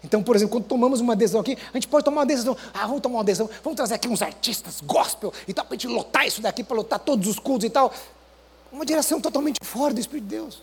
[0.02, 2.88] Então, por exemplo, quando tomamos uma decisão aqui, a gente pode tomar uma decisão, ah,
[2.88, 5.94] vamos tomar uma decisão, vamos trazer aqui uns artistas gospel e tal, para a gente
[5.94, 7.94] lotar isso daqui, para lotar todos os cultos e tal.
[8.72, 10.62] Uma direção totalmente fora do Espírito de Deus.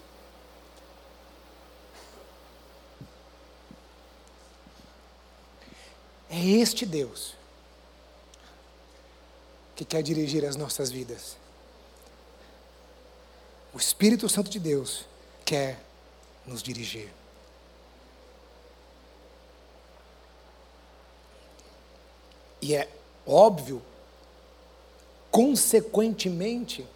[6.30, 7.34] É este Deus
[9.76, 11.36] que quer dirigir as nossas vidas.
[13.74, 15.09] O Espírito Santo de Deus
[15.50, 15.80] quer
[16.46, 17.08] nos dirigir.
[22.62, 22.88] E é
[23.26, 23.82] óbvio,
[25.28, 26.86] consequentemente,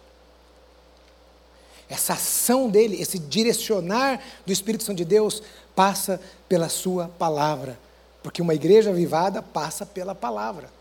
[1.89, 5.43] essa ação dele, esse direcionar do Espírito Santo de Deus,
[5.75, 7.77] passa pela Sua palavra.
[8.23, 10.71] Porque uma igreja avivada passa pela palavra.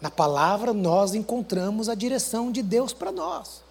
[0.00, 3.63] Na palavra nós encontramos a direção de Deus para nós.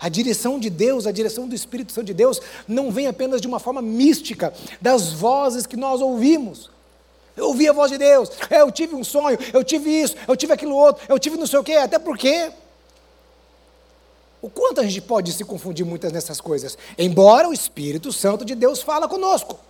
[0.00, 3.46] A direção de Deus, a direção do Espírito Santo de Deus, não vem apenas de
[3.46, 6.70] uma forma mística, das vozes que nós ouvimos.
[7.36, 10.54] Eu ouvi a voz de Deus, eu tive um sonho, eu tive isso, eu tive
[10.54, 12.50] aquilo outro, eu tive não sei o quê, até porque.
[14.42, 18.54] O quanto a gente pode se confundir muitas nessas coisas, embora o Espírito Santo de
[18.54, 19.60] Deus fala conosco.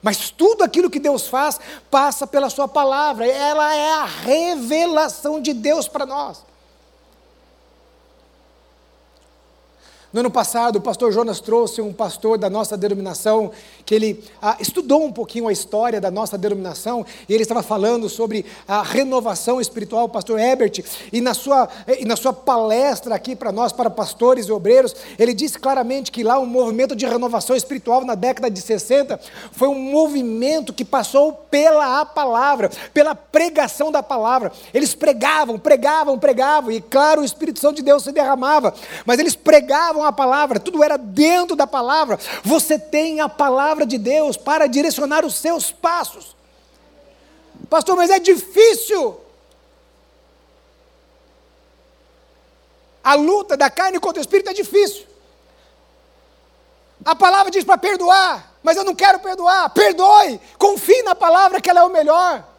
[0.00, 1.58] Mas tudo aquilo que Deus faz
[1.90, 6.51] passa pela Sua palavra, ela é a revelação de Deus para nós.
[10.12, 13.50] No ano passado, o pastor Jonas trouxe um pastor da nossa denominação,
[13.86, 18.10] que ele ah, estudou um pouquinho a história da nossa denominação, e ele estava falando
[18.10, 21.66] sobre a renovação espiritual, o pastor Herbert, e na sua,
[21.98, 26.22] e na sua palestra aqui para nós, para pastores e obreiros, ele disse claramente que
[26.22, 29.18] lá um movimento de renovação espiritual na década de 60
[29.50, 34.52] foi um movimento que passou pela palavra, pela pregação da palavra.
[34.74, 38.74] Eles pregavam, pregavam, pregavam, e claro, o Espírito Santo de Deus se derramava,
[39.06, 42.18] mas eles pregavam a palavra, tudo era dentro da palavra.
[42.42, 46.36] Você tem a palavra de Deus para direcionar os seus passos.
[47.68, 49.20] Pastor, mas é difícil.
[53.02, 55.06] A luta da carne contra o espírito é difícil.
[57.04, 59.70] A palavra diz para perdoar, mas eu não quero perdoar.
[59.70, 62.51] Perdoe, confie na palavra que ela é o melhor.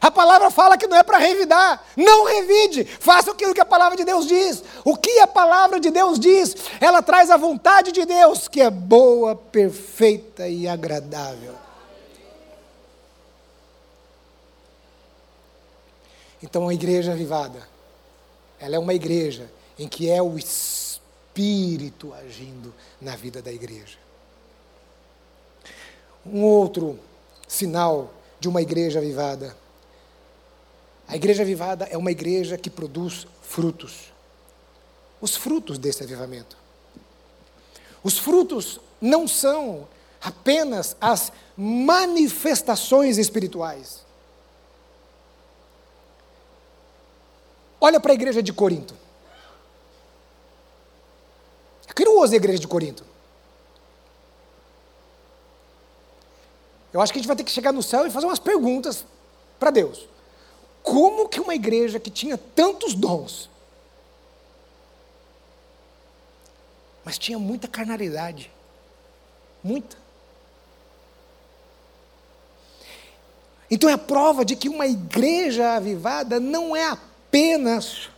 [0.00, 1.84] A palavra fala que não é para revidar.
[1.96, 2.84] Não revide.
[2.84, 4.62] Faça aquilo que a palavra de Deus diz.
[4.84, 6.54] O que a palavra de Deus diz?
[6.80, 11.54] Ela traz a vontade de Deus, que é boa, perfeita e agradável.
[16.42, 17.66] Então a igreja avivada,
[18.60, 23.98] ela é uma igreja em que é o Espírito agindo na vida da igreja.
[26.24, 26.98] Um outro
[27.48, 29.56] sinal de uma igreja avivada
[31.08, 34.12] a igreja avivada é uma igreja que produz frutos.
[35.20, 36.56] Os frutos desse avivamento.
[38.02, 39.88] Os frutos não são
[40.20, 44.04] apenas as manifestações espirituais.
[47.80, 48.94] Olha para a igreja de Corinto.
[51.88, 53.04] É curioso a igreja de Corinto.
[56.92, 59.04] Eu acho que a gente vai ter que chegar no céu e fazer umas perguntas
[59.58, 60.08] para Deus.
[60.86, 63.50] Como que uma igreja que tinha tantos dons,
[67.04, 68.52] mas tinha muita carnalidade,
[69.64, 69.96] muita.
[73.68, 78.08] Então é a prova de que uma igreja avivada não é apenas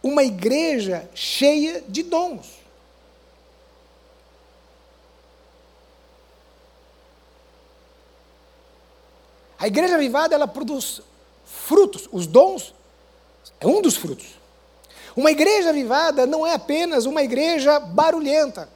[0.00, 2.57] uma igreja cheia de dons.
[9.58, 11.02] A igreja avivada, ela produz
[11.44, 12.08] frutos.
[12.12, 12.74] Os dons
[13.60, 14.38] é um dos frutos.
[15.16, 18.68] Uma igreja avivada não é apenas uma igreja barulhenta.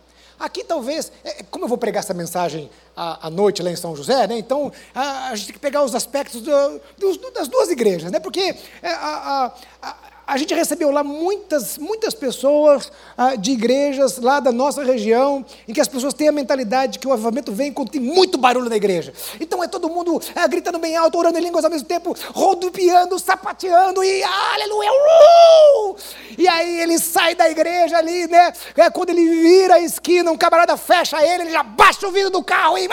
[0.43, 3.77] Aqui talvez, é, é, como eu vou pregar essa mensagem à, à noite lá em
[3.77, 4.37] São José, né?
[4.37, 8.19] então a, a, gente tem que pegar os aspectos do, do, das duas igrejas, né?
[8.19, 9.95] porque é, a, a,
[10.33, 15.75] a gente recebeu lá muitas, muitas pessoas ah, de igrejas lá da nossa região, em
[15.75, 18.71] que as pessoas têm a mentalidade de que o avivamento vem quando tem muito barulho
[18.71, 19.13] na igreja.
[19.39, 23.19] Então é todo mundo ah, gritando bem alto, orando em línguas ao mesmo tempo, rodopiando,
[23.19, 24.91] sapateando e aleluia!
[24.91, 25.97] Uh!
[26.39, 28.55] E aí ele sai da igreja ali, né?
[28.75, 32.31] É, quando ele vira a esquina, um camarada fecha ele, ele já baixa o vidro
[32.31, 32.89] do carro e.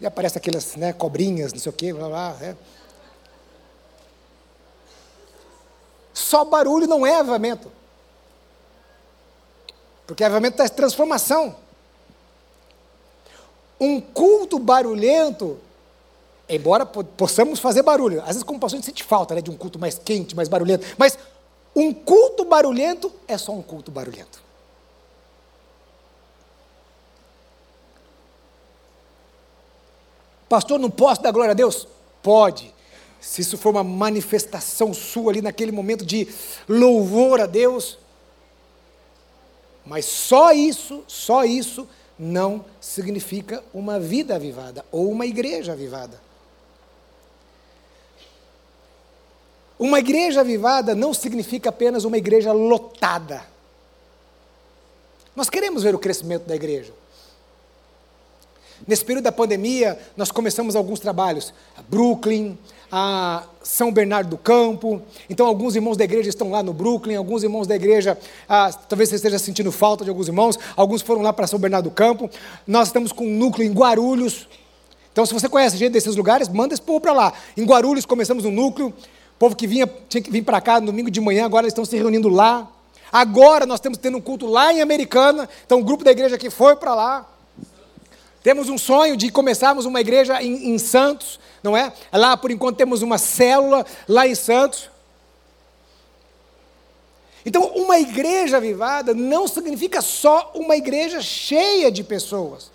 [0.00, 2.36] E aparece aquelas né, cobrinhas, não sei o quê, blá blá.
[2.40, 2.54] É.
[6.20, 7.72] Só barulho não é avivamento.
[10.06, 11.56] Porque avivamento traz transformação.
[13.80, 15.58] Um culto barulhento,
[16.46, 19.56] embora possamos fazer barulho, às vezes como pastor a gente sente falta né, de um
[19.56, 21.18] culto mais quente, mais barulhento, mas
[21.74, 24.42] um culto barulhento é só um culto barulhento.
[30.50, 31.88] Pastor, não posso dar glória a Deus?
[32.22, 32.74] Pode
[33.20, 36.26] se isso for uma manifestação sua ali naquele momento de
[36.68, 37.98] louvor a Deus,
[39.84, 41.86] mas só isso, só isso
[42.18, 46.20] não significa uma vida avivada ou uma igreja avivada.
[49.78, 53.42] Uma igreja avivada não significa apenas uma igreja lotada.
[55.34, 56.92] Nós queremos ver o crescimento da igreja.
[58.86, 61.54] Nesse período da pandemia, nós começamos alguns trabalhos.
[61.88, 62.58] Brooklyn,
[62.90, 65.00] a São Bernardo do Campo.
[65.28, 69.08] Então, alguns irmãos da igreja estão lá no Brooklyn, alguns irmãos da igreja, ah, talvez
[69.08, 72.28] você esteja sentindo falta de alguns irmãos, alguns foram lá para São Bernardo do Campo.
[72.66, 74.48] Nós estamos com um núcleo em Guarulhos.
[75.12, 77.32] Então, se você conhece gente desses lugares, manda esse povo para lá.
[77.56, 78.88] Em Guarulhos começamos um núcleo.
[78.88, 81.72] O povo que vinha, tinha que vir para cá no domingo de manhã, agora eles
[81.72, 82.68] estão se reunindo lá.
[83.12, 85.48] Agora nós estamos tendo um culto lá em Americana.
[85.64, 87.26] Então, o grupo da igreja que foi para lá.
[88.42, 91.92] Temos um sonho de começarmos uma igreja em, em Santos, não é?
[92.12, 94.90] Lá, por enquanto, temos uma célula lá em Santos.
[97.44, 102.70] Então, uma igreja avivada não significa só uma igreja cheia de pessoas.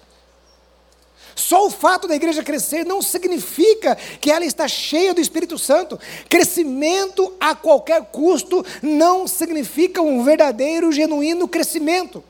[1.36, 5.99] Só o fato da igreja crescer não significa que ela está cheia do Espírito Santo.
[6.30, 12.24] Crescimento a qualquer custo não significa um verdadeiro, genuíno crescimento.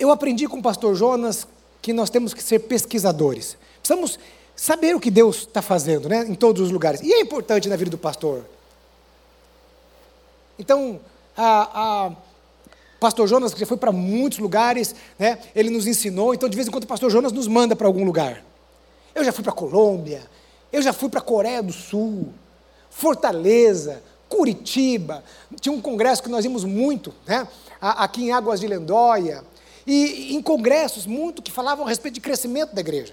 [0.00, 1.46] Eu aprendi com o pastor Jonas
[1.82, 3.58] que nós temos que ser pesquisadores.
[3.82, 4.18] Precisamos
[4.56, 7.02] saber o que Deus está fazendo né, em todos os lugares.
[7.02, 8.44] E é importante na vida do pastor.
[10.58, 10.98] Então,
[11.36, 12.12] a, a
[12.98, 16.66] pastor Jonas, que já foi para muitos lugares, né, ele nos ensinou, então de vez
[16.66, 18.42] em quando o pastor Jonas nos manda para algum lugar.
[19.14, 20.22] Eu já fui para Colômbia,
[20.72, 22.32] eu já fui para Coreia do Sul,
[22.90, 25.24] Fortaleza, Curitiba,
[25.60, 27.46] tinha um congresso que nós íamos muito, né,
[27.80, 29.42] aqui em Águas de Lendóia,
[29.92, 33.12] e em congressos muito que falavam a respeito de crescimento da igreja.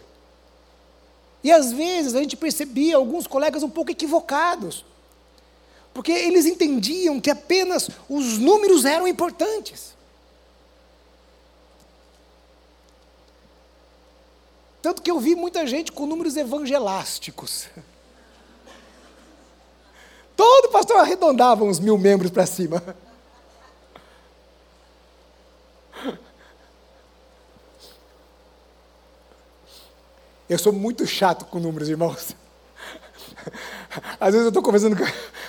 [1.43, 4.85] E às vezes a gente percebia alguns colegas um pouco equivocados.
[5.91, 9.95] Porque eles entendiam que apenas os números eram importantes.
[14.79, 17.65] Tanto que eu vi muita gente com números evangelásticos.
[20.35, 22.83] Todo pastor arredondava uns mil membros para cima.
[30.49, 32.35] Eu sou muito chato com números, irmãos.
[34.19, 34.95] Às vezes eu estou conversando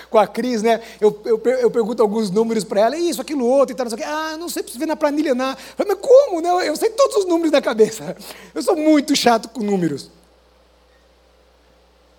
[0.09, 0.81] com a Cris, né?
[0.99, 3.97] Eu, eu, eu pergunto alguns números para ela, isso, aquilo, outro, e tal, não sei
[3.97, 4.07] o quê.
[4.07, 6.41] Ah, não sei, preciso ver na planilha, falei, mas como?
[6.41, 6.67] Né?
[6.67, 8.15] Eu sei todos os números da cabeça.
[8.53, 10.09] Eu sou muito chato com números.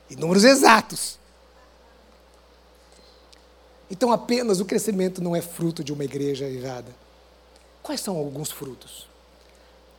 [0.09, 1.19] E números exatos.
[3.91, 6.95] Então, apenas o crescimento não é fruto de uma igreja avivada.
[7.83, 9.09] Quais são alguns frutos?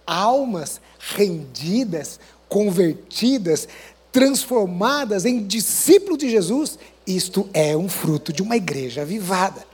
[0.07, 2.19] Almas rendidas,
[2.51, 3.65] convertidas,
[4.11, 6.77] transformadas em discípulos de Jesus,
[7.07, 9.70] isto é um fruto de uma igreja avivada.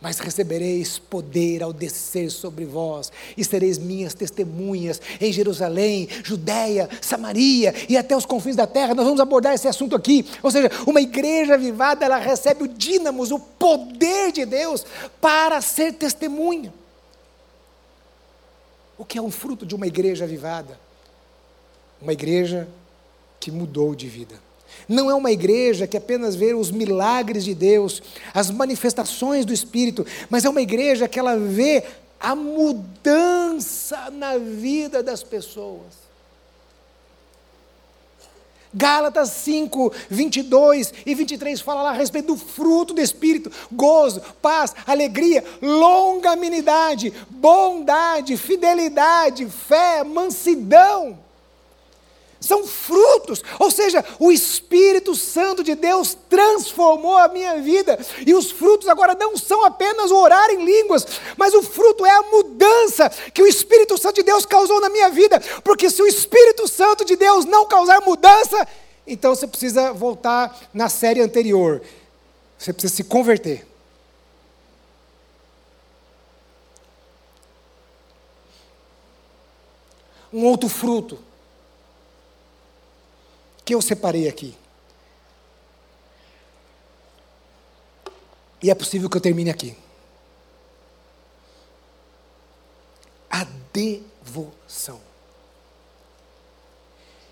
[0.00, 7.74] Mas recebereis poder ao descer sobre vós, e sereis minhas testemunhas em Jerusalém, Judéia, Samaria
[7.88, 8.94] e até os confins da terra.
[8.94, 10.24] Nós vamos abordar esse assunto aqui.
[10.42, 14.86] Ou seja, uma igreja avivada, ela recebe o dínamos, o poder de Deus
[15.20, 16.72] para ser testemunha.
[18.96, 20.78] O que é um fruto de uma igreja avivada?
[22.00, 22.68] Uma igreja
[23.40, 24.47] que mudou de vida.
[24.88, 28.02] Não é uma igreja que apenas vê os milagres de Deus,
[28.34, 31.84] as manifestações do Espírito, mas é uma igreja que ela vê
[32.20, 36.08] a mudança na vida das pessoas.
[38.72, 44.74] Gálatas 5, 22 e 23 fala lá a respeito do fruto do Espírito: gozo, paz,
[44.86, 51.18] alegria, longanimidade, bondade, fidelidade, fé, mansidão.
[52.40, 58.52] São frutos, ou seja, o Espírito Santo de Deus transformou a minha vida, e os
[58.52, 61.04] frutos agora não são apenas orar em línguas,
[61.36, 65.10] mas o fruto é a mudança que o Espírito Santo de Deus causou na minha
[65.10, 68.68] vida, porque se o Espírito Santo de Deus não causar mudança,
[69.04, 71.82] então você precisa voltar na série anterior,
[72.56, 73.66] você precisa se converter.
[80.32, 81.26] Um outro fruto
[83.68, 84.56] que eu separei aqui.
[88.62, 89.76] E é possível que eu termine aqui.
[93.30, 94.98] A devoção.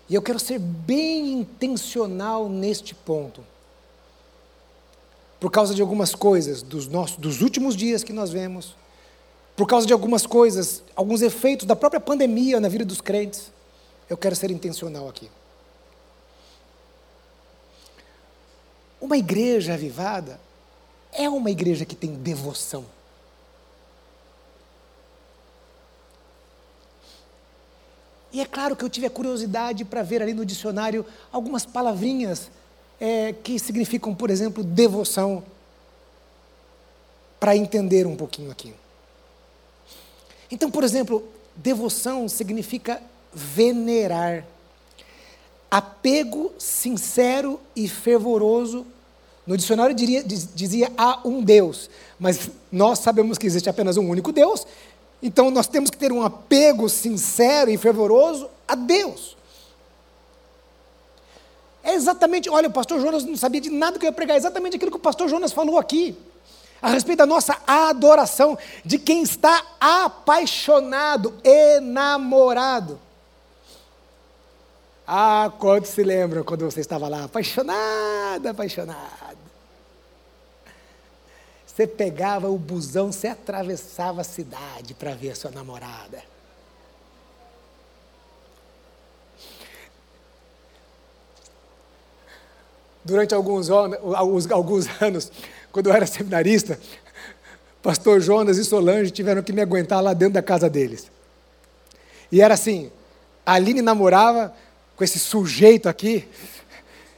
[0.07, 3.43] E eu quero ser bem intencional neste ponto.
[5.39, 8.75] Por causa de algumas coisas dos, nossos, dos últimos dias que nós vemos,
[9.55, 13.51] por causa de algumas coisas, alguns efeitos da própria pandemia na vida dos crentes,
[14.07, 15.31] eu quero ser intencional aqui.
[18.99, 20.39] Uma igreja avivada
[21.11, 22.85] é uma igreja que tem devoção.
[28.31, 32.51] E é claro que eu tive a curiosidade para ver ali no dicionário algumas palavrinhas
[32.99, 35.43] é, que significam, por exemplo, devoção,
[37.39, 38.73] para entender um pouquinho aqui.
[40.51, 43.01] Então, por exemplo, devoção significa
[43.33, 44.45] venerar
[45.69, 48.85] apego sincero e fervoroso.
[49.45, 51.89] No dicionário diria, dizia a um Deus,
[52.19, 54.67] mas nós sabemos que existe apenas um único Deus,
[55.23, 59.37] então nós temos que ter um apego sincero e fervoroso a Deus.
[61.81, 64.37] É exatamente, olha, o pastor Jonas não sabia de nada que eu ia pregar, é
[64.37, 66.17] exatamente aquilo que o pastor Jonas falou aqui,
[66.81, 72.99] a respeito da nossa adoração, de quem está apaixonado, enamorado.
[75.09, 79.37] Ah, quantos se lembram quando você estava lá, apaixonada, apaixonada.
[81.65, 86.21] Você pegava o busão, você atravessava a cidade para ver a sua namorada.
[93.05, 95.31] Durante alguns, alguns, anos,
[95.71, 96.77] quando eu era seminarista,
[97.81, 101.09] pastor Jonas e Solange tiveram que me aguentar lá dentro da casa deles.
[102.29, 102.91] E era assim,
[103.45, 104.53] a Aline namorava
[104.97, 106.27] com esse sujeito aqui,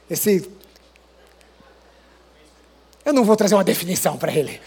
[0.08, 0.48] esse.
[3.02, 4.60] Eu não vou trazer uma definição para ele.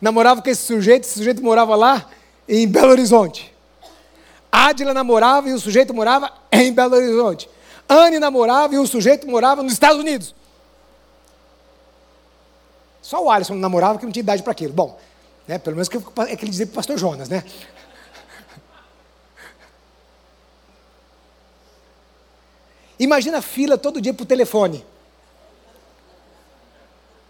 [0.00, 2.08] Namorava com esse sujeito, esse sujeito morava lá
[2.48, 3.52] em Belo Horizonte.
[4.52, 7.50] Adila namorava e o sujeito morava em Belo Horizonte.
[7.88, 10.34] Anne namorava e o sujeito morava nos Estados Unidos.
[13.02, 14.72] Só o Alisson namorava porque não tinha idade para aquilo.
[14.72, 14.98] Bom,
[15.46, 15.88] né, pelo menos
[16.28, 17.44] é que ele dizia para o pastor Jonas, né?
[22.98, 24.84] Imagina a fila todo dia para o telefone.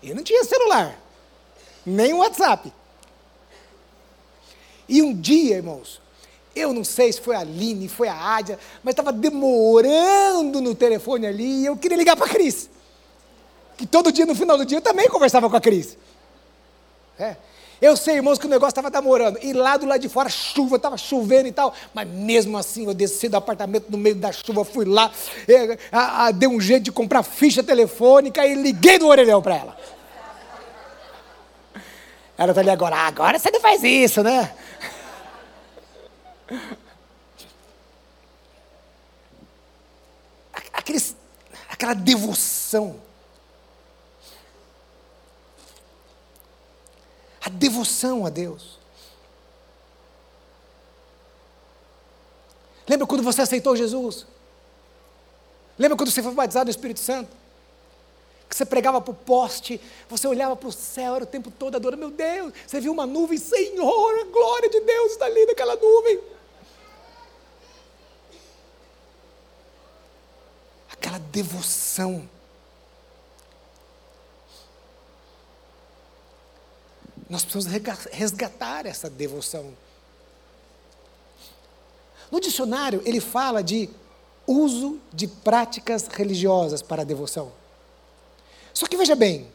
[0.02, 0.96] E não tinha celular,
[1.84, 2.72] nem WhatsApp.
[4.88, 6.00] E um dia, irmãos,
[6.54, 11.26] eu não sei se foi a Aline, foi a Ádia, mas estava demorando no telefone
[11.26, 12.70] ali e eu queria ligar para a Cris.
[13.76, 15.98] Que todo dia, no final do dia, eu também conversava com a Cris.
[17.18, 17.36] É.
[17.80, 19.38] Eu sei, irmãos, que o negócio estava demorando.
[19.42, 21.74] E lá do lado de fora, chuva, estava chovendo e tal.
[21.92, 25.10] Mas mesmo assim, eu desci do apartamento no meio da chuva, fui lá,
[25.46, 29.56] é, a, a, dei um jeito de comprar ficha telefônica e liguei do orelhão para
[29.56, 29.76] ela.
[32.38, 34.54] Ela está ali agora, ah, agora você não faz isso, né?
[40.72, 41.16] Aqueles,
[41.68, 43.05] aquela devoção
[47.46, 48.76] a devoção a Deus.
[52.88, 54.26] Lembra quando você aceitou Jesus?
[55.78, 57.30] Lembra quando você foi batizado no Espírito Santo?
[58.48, 61.76] Que você pregava para o poste, você olhava para o céu, era o tempo todo
[61.76, 65.76] adorando, meu Deus, você viu uma nuvem, Senhor, a glória de Deus está ali naquela
[65.76, 66.20] nuvem.
[70.90, 72.28] Aquela devoção
[77.28, 79.72] Nós precisamos resgatar essa devoção.
[82.30, 83.88] No dicionário, ele fala de
[84.46, 87.52] uso de práticas religiosas para a devoção.
[88.72, 89.50] Só que veja bem,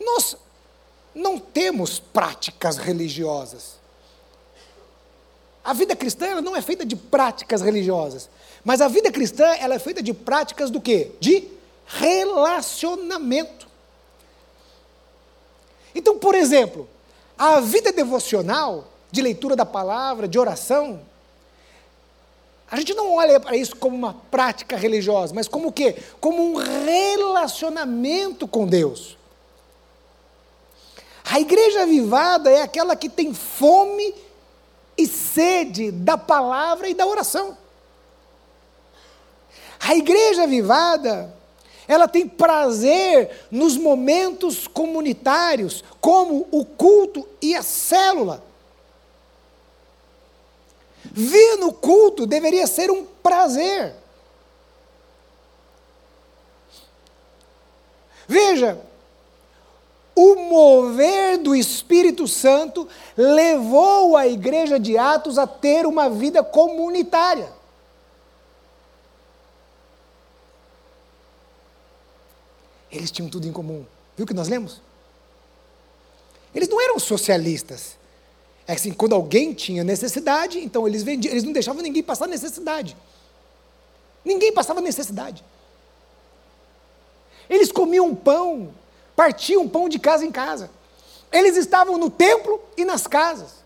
[0.00, 0.36] nós
[1.14, 3.76] não temos práticas religiosas.
[5.62, 8.28] A vida cristã não é feita de práticas religiosas,
[8.62, 11.12] mas a vida cristã ela é feita de práticas do quê?
[11.20, 11.48] De
[11.86, 13.63] relacionamento.
[15.94, 16.88] Então, por exemplo,
[17.38, 21.00] a vida devocional, de leitura da palavra, de oração,
[22.70, 25.96] a gente não olha para isso como uma prática religiosa, mas como o quê?
[26.20, 29.16] Como um relacionamento com Deus.
[31.24, 34.14] A igreja avivada é aquela que tem fome
[34.98, 37.56] e sede da palavra e da oração.
[39.80, 41.34] A igreja avivada
[41.86, 48.42] ela tem prazer nos momentos comunitários, como o culto e a célula.
[51.04, 53.94] Vir no culto deveria ser um prazer.
[58.26, 58.80] Veja,
[60.16, 67.52] o mover do Espírito Santo levou a igreja de Atos a ter uma vida comunitária.
[72.94, 73.84] Eles tinham tudo em comum.
[74.16, 74.80] Viu o que nós lemos?
[76.54, 77.96] Eles não eram socialistas.
[78.66, 82.96] É assim, quando alguém tinha necessidade, então eles vendiam, eles não deixavam ninguém passar necessidade.
[84.24, 85.44] Ninguém passava necessidade.
[87.50, 88.72] Eles comiam pão,
[89.14, 90.70] partiam pão de casa em casa.
[91.30, 93.64] Eles estavam no templo e nas casas.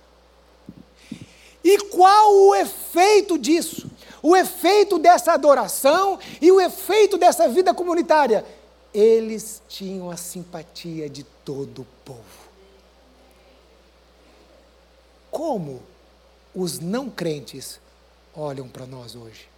[1.62, 3.88] E qual o efeito disso?
[4.20, 8.44] O efeito dessa adoração e o efeito dessa vida comunitária?
[8.92, 12.48] Eles tinham a simpatia de todo o povo.
[15.30, 15.82] Como
[16.54, 17.80] os não crentes
[18.34, 19.48] olham para nós hoje?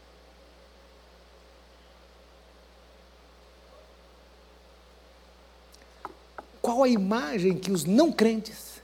[6.60, 8.80] Qual a imagem que os não crentes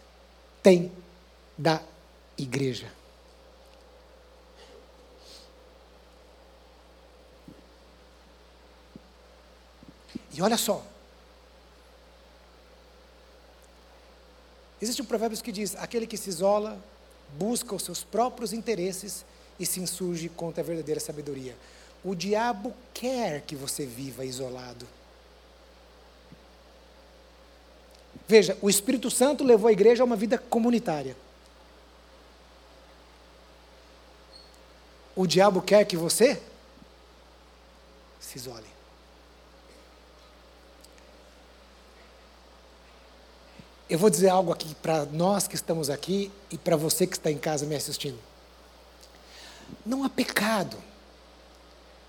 [0.63, 0.91] têm
[1.59, 1.83] da
[2.39, 2.91] igreja?
[10.37, 10.85] E olha só.
[14.81, 16.79] Existe um provérbio que diz: aquele que se isola
[17.39, 19.25] busca os seus próprios interesses
[19.59, 21.57] e se insurge contra a verdadeira sabedoria.
[22.05, 24.87] O diabo quer que você viva isolado.
[28.29, 31.17] Veja, o Espírito Santo levou a igreja a uma vida comunitária.
[35.15, 36.43] O diabo quer que você
[38.21, 38.76] se isole.
[43.89, 47.31] Eu vou dizer algo aqui para nós que estamos aqui e para você que está
[47.31, 48.19] em casa me assistindo.
[49.85, 50.77] Não há pecado.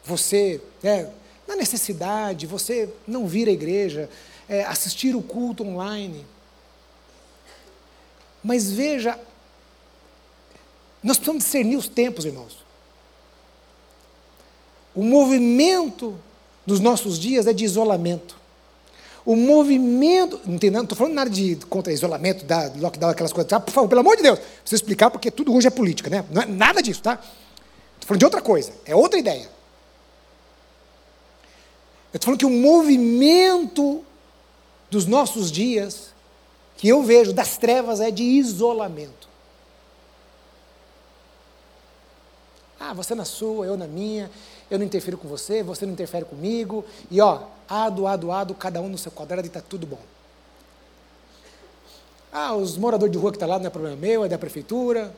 [0.04, 1.08] Você, é,
[1.48, 4.10] na necessidade, você não vir à igreja,
[4.50, 6.26] é, assistir o culto online.
[8.44, 9.20] Mas veja,
[11.04, 12.58] nós precisamos discernir os tempos, irmãos.
[14.96, 16.18] O movimento
[16.66, 18.36] dos nossos dias é de isolamento.
[19.28, 20.76] O movimento, entendendo?
[20.76, 23.50] Não estou falando nada de contra isolamento, da lockdown, aquelas coisas.
[23.50, 23.60] Tá?
[23.60, 26.24] Por favor, pelo amor de Deus, preciso explicar porque tudo hoje é política, né?
[26.32, 27.16] Não é nada disso, tá?
[27.16, 29.50] Estou falando de outra coisa, é outra ideia.
[32.14, 34.02] Eu estou falando que o movimento
[34.90, 36.14] dos nossos dias,
[36.78, 39.28] que eu vejo das trevas, é de isolamento.
[42.80, 44.32] Ah, você na sua, eu na minha,
[44.70, 48.82] eu não interfiro com você, você não interfere comigo, e ó, ado, ado, ado, cada
[48.82, 50.00] um no seu quadrado e está tudo bom.
[52.32, 54.38] Ah, os moradores de rua que estão tá lá não é problema meu, é da
[54.38, 55.14] prefeitura.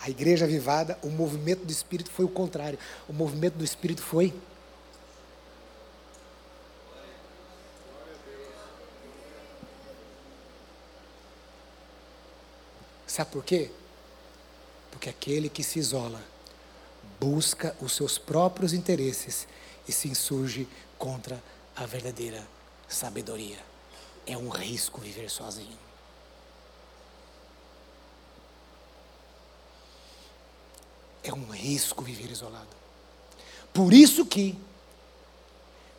[0.00, 2.78] A igreja avivada, o movimento do Espírito foi o contrário.
[3.08, 4.34] O movimento do Espírito foi.
[13.20, 13.70] Sabe por quê?
[14.90, 16.24] Porque aquele que se isola
[17.20, 19.46] busca os seus próprios interesses
[19.86, 20.66] e se insurge
[20.96, 21.38] contra
[21.76, 22.42] a verdadeira
[22.88, 23.58] sabedoria.
[24.26, 25.76] É um risco viver sozinho.
[31.22, 32.74] É um risco viver isolado.
[33.74, 34.58] Por isso que,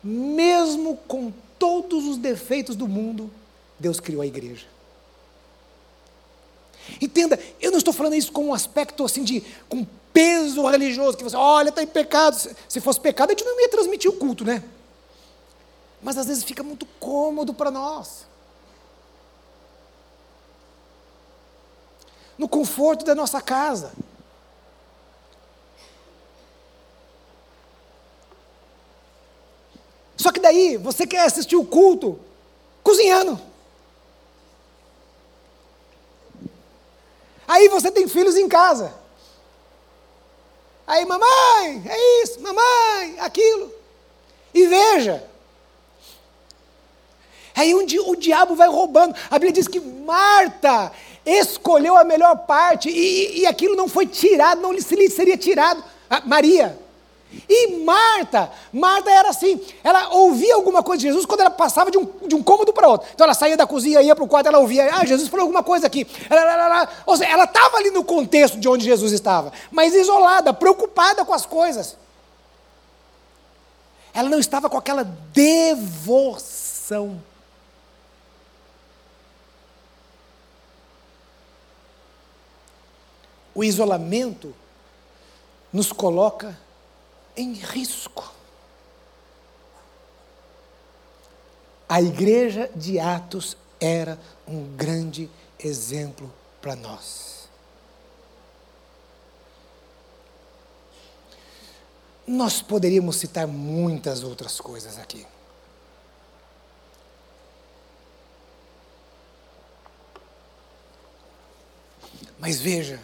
[0.02, 3.30] mesmo com todos os defeitos do mundo,
[3.78, 4.71] Deus criou a igreja.
[7.00, 11.24] Entenda, eu não estou falando isso com um aspecto assim de com peso religioso, que
[11.24, 12.36] você, olha, está em pecado.
[12.68, 14.62] Se fosse pecado, a gente não ia transmitir o culto, né?
[16.02, 18.26] Mas às vezes fica muito cômodo para nós.
[22.36, 23.92] No conforto da nossa casa.
[30.16, 32.18] Só que daí você quer assistir o culto
[32.82, 33.51] cozinhando.
[37.46, 38.94] Aí você tem filhos em casa.
[40.86, 43.72] Aí, mamãe, é isso, mamãe, aquilo.
[44.52, 45.28] E veja.
[47.54, 49.14] Aí um o diabo vai roubando.
[49.30, 50.92] A Bíblia diz que Marta
[51.24, 55.82] escolheu a melhor parte e, e aquilo não foi tirado, não lhe seria tirado.
[56.24, 56.78] Maria,
[57.48, 61.98] e Marta, Marta era assim, ela ouvia alguma coisa de Jesus quando ela passava de
[61.98, 63.08] um, de um cômodo para outro.
[63.14, 65.62] Então ela saía da cozinha, ia para o quarto, ela ouvia, ah, Jesus falou alguma
[65.62, 66.06] coisa aqui.
[67.06, 71.32] ou seja, ela estava ali no contexto de onde Jesus estava, mas isolada, preocupada com
[71.32, 71.96] as coisas.
[74.14, 77.22] Ela não estava com aquela devoção.
[83.54, 84.54] O isolamento
[85.72, 86.56] nos coloca
[87.36, 88.32] em risco.
[91.88, 95.28] A igreja de Atos era um grande
[95.58, 97.48] exemplo para nós.
[102.26, 105.26] Nós poderíamos citar muitas outras coisas aqui.
[112.38, 113.00] Mas veja,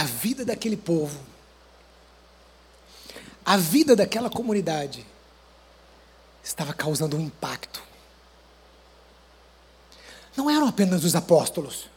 [0.00, 1.20] a vida daquele povo,
[3.44, 5.04] a vida daquela comunidade
[6.42, 7.82] estava causando um impacto.
[10.34, 11.90] Não eram apenas os apóstolos.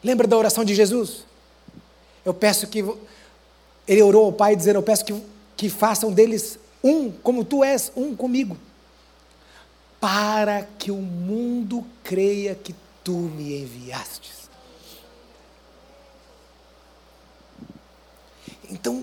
[0.00, 1.24] Lembra da oração de Jesus?
[2.24, 2.84] Eu peço que.
[3.88, 5.24] Ele orou ao Pai dizendo: Eu peço que,
[5.56, 8.56] que façam deles um, como tu és um comigo
[10.04, 14.50] para que o mundo creia que tu me enviastes.
[18.68, 19.02] Então,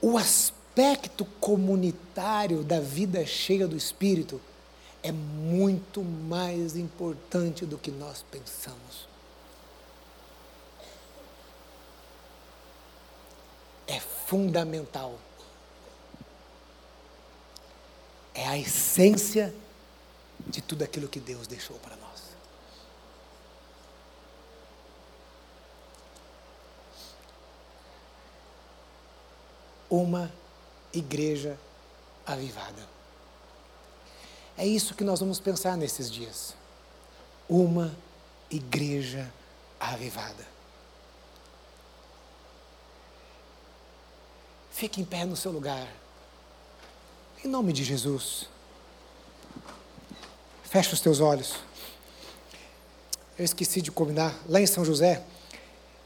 [0.00, 4.40] o aspecto comunitário da vida cheia do Espírito
[5.02, 9.08] é muito mais importante do que nós pensamos.
[13.88, 15.18] É fundamental.
[18.34, 19.54] É a essência
[20.46, 22.22] de tudo aquilo que Deus deixou para nós.
[29.90, 30.32] Uma
[30.92, 31.58] igreja
[32.26, 32.88] avivada.
[34.56, 36.54] É isso que nós vamos pensar nesses dias.
[37.48, 37.94] Uma
[38.50, 39.32] igreja
[39.78, 40.46] avivada.
[44.70, 46.01] Fique em pé no seu lugar.
[47.44, 48.48] Em nome de Jesus.
[50.62, 51.56] Feche os teus olhos.
[53.36, 54.32] Eu esqueci de combinar.
[54.48, 55.24] Lá em São José,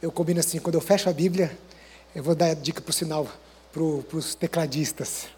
[0.01, 1.57] eu combino assim: quando eu fecho a Bíblia,
[2.15, 3.29] eu vou dar a dica para o sinal,
[3.71, 3.83] para
[4.17, 5.29] os tecladistas.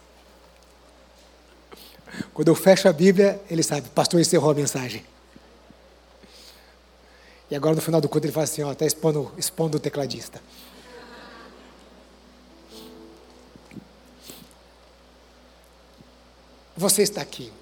[2.33, 5.05] Quando eu fecho a Bíblia, ele sabe, pastor encerrou a mensagem.
[7.51, 10.41] E agora no final do culto ele fala assim, ó, está expondo, expondo o tecladista.
[16.79, 17.53] Você está aqui.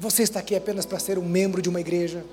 [0.00, 2.24] Você está aqui apenas para ser um membro de uma igreja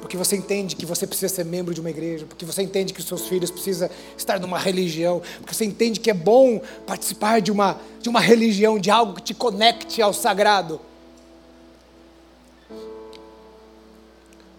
[0.00, 2.98] porque você entende que você precisa ser membro de uma igreja, porque você entende que
[2.98, 3.88] os seus filhos precisam
[4.18, 8.80] estar numa religião, porque você entende que é bom participar de uma, de uma religião,
[8.80, 10.80] de algo que te conecte ao sagrado.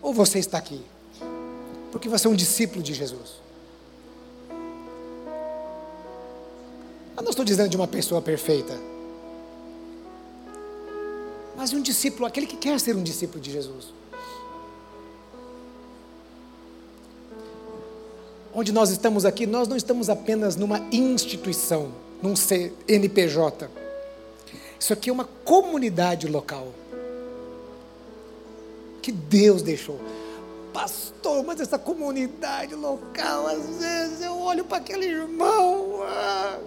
[0.02, 0.82] Ou você está aqui
[1.92, 3.43] porque você é um discípulo de Jesus.
[7.24, 8.78] Eu não estou dizendo de uma pessoa perfeita,
[11.56, 13.94] mas de um discípulo, aquele que quer ser um discípulo de Jesus.
[18.54, 23.70] onde nós estamos aqui, nós não estamos apenas numa instituição, num CNPJ.
[24.80, 26.68] Isso aqui é uma comunidade local.
[29.02, 30.00] Que Deus deixou.
[30.72, 36.02] Pastor, mas essa comunidade local, às vezes eu olho para aquele irmão.
[36.04, 36.60] Ah.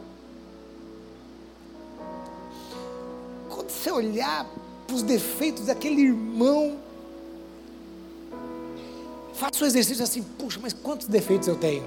[3.67, 4.47] Quando você olhar
[4.87, 6.79] para os defeitos daquele irmão,
[9.37, 11.85] Faça o exercício assim, puxa, mas quantos defeitos eu tenho?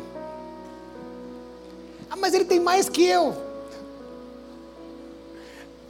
[2.07, 3.36] Ah, mas ele tem mais que eu.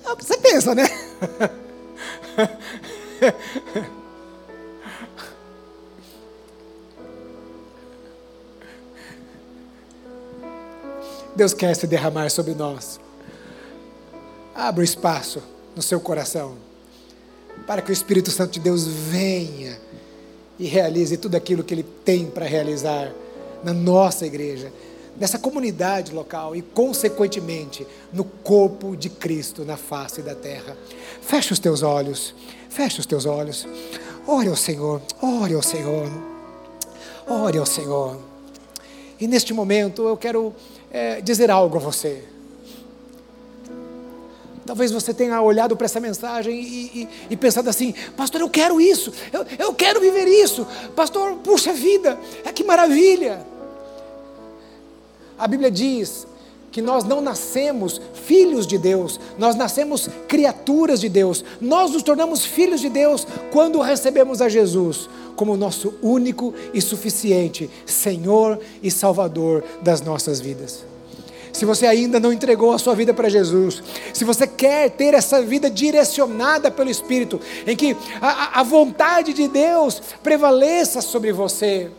[0.06, 0.86] Ah, você pensa, né?
[11.36, 13.02] Deus quer se derramar sobre nós.
[14.56, 15.44] Abra espaço
[15.80, 16.58] no seu coração
[17.66, 19.80] para que o Espírito Santo de Deus venha
[20.60, 23.14] e realize tudo aquilo que Ele tem para realizar
[23.64, 24.74] na nossa igreja,
[25.18, 30.76] nessa comunidade local e, consequentemente, no corpo de Cristo na face da terra.
[31.22, 32.36] Feche os teus olhos,
[32.70, 33.66] feche os teus olhos.
[34.28, 36.12] Ore ao Senhor, ore ao Senhor,
[37.26, 38.20] ore ao Senhor.
[39.18, 40.54] E neste momento eu quero
[40.92, 42.22] é, dizer algo a você.
[44.70, 48.80] Talvez você tenha olhado para essa mensagem e, e, e, pensado assim: Pastor, eu quero
[48.80, 50.64] isso, eu, eu quero viver isso.
[50.96, 53.44] Pastor, puxa vida, é que maravilha.
[55.40, 56.28] A Bíblia diz
[56.72, 61.44] que nós não nascemos filhos de Deus, nós nascemos criaturas de Deus.
[61.60, 67.68] Nós nos tornamos filhos de Deus quando recebemos a Jesus como nosso único e suficiente
[67.88, 70.86] Senhor e Salvador das nossas vidas
[71.60, 73.84] se você ainda não entregou a sua vida para Jesus,
[74.14, 77.38] se você quer ter essa vida direcionada pelo Espírito,
[77.68, 81.92] em que a, a vontade de Deus prevaleça sobre você,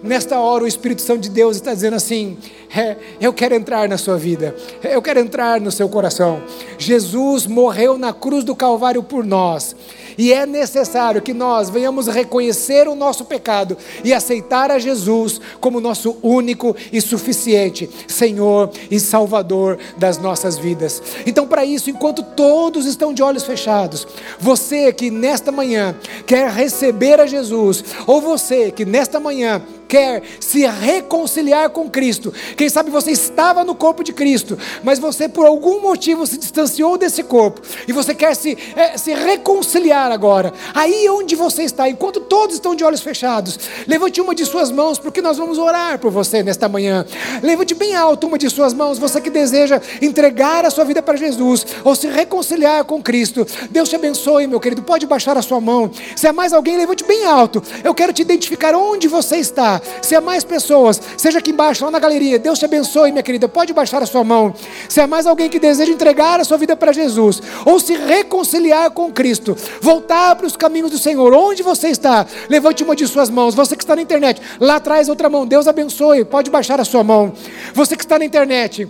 [0.00, 2.38] nesta hora o Espírito Santo de Deus está dizendo assim:
[2.72, 4.54] é, eu quero entrar na sua vida,
[4.84, 6.40] eu quero entrar no seu coração.
[6.78, 9.74] Jesus morreu na cruz do Calvário por nós.
[10.20, 15.80] E é necessário que nós venhamos reconhecer o nosso pecado e aceitar a Jesus como
[15.80, 21.02] nosso único e suficiente Senhor e Salvador das nossas vidas.
[21.24, 24.06] Então, para isso, enquanto todos estão de olhos fechados,
[24.38, 25.96] você que nesta manhã
[26.26, 32.32] quer receber a Jesus, ou você que nesta manhã quer se reconciliar com Cristo.
[32.56, 36.96] Quem sabe você estava no corpo de Cristo, mas você por algum motivo se distanciou
[36.96, 40.52] desse corpo e você quer se, é, se reconciliar agora.
[40.74, 44.98] Aí onde você está, enquanto todos estão de olhos fechados, levante uma de suas mãos,
[44.98, 47.04] porque nós vamos orar por você nesta manhã.
[47.42, 51.16] Levante bem alto uma de suas mãos, você que deseja entregar a sua vida para
[51.16, 53.46] Jesus ou se reconciliar com Cristo.
[53.70, 54.82] Deus te abençoe, meu querido.
[54.82, 55.90] Pode baixar a sua mão.
[56.16, 57.62] Se há mais alguém, levante bem alto.
[57.82, 59.80] Eu quero te identificar onde você está.
[60.02, 63.48] Se há mais pessoas, seja aqui embaixo, lá na galeria, Deus te abençoe, minha querida.
[63.48, 64.54] Pode baixar a sua mão.
[64.88, 68.90] Se há mais alguém que deseja entregar a sua vida para Jesus, ou se reconciliar
[68.90, 69.56] com Cristo,
[69.90, 73.56] voltar para os caminhos do Senhor, onde você está, levante uma de suas mãos.
[73.56, 75.44] Você que está na internet, lá atrás, outra mão.
[75.44, 76.24] Deus abençoe.
[76.24, 77.32] Pode baixar a sua mão.
[77.74, 78.88] Você que está na internet.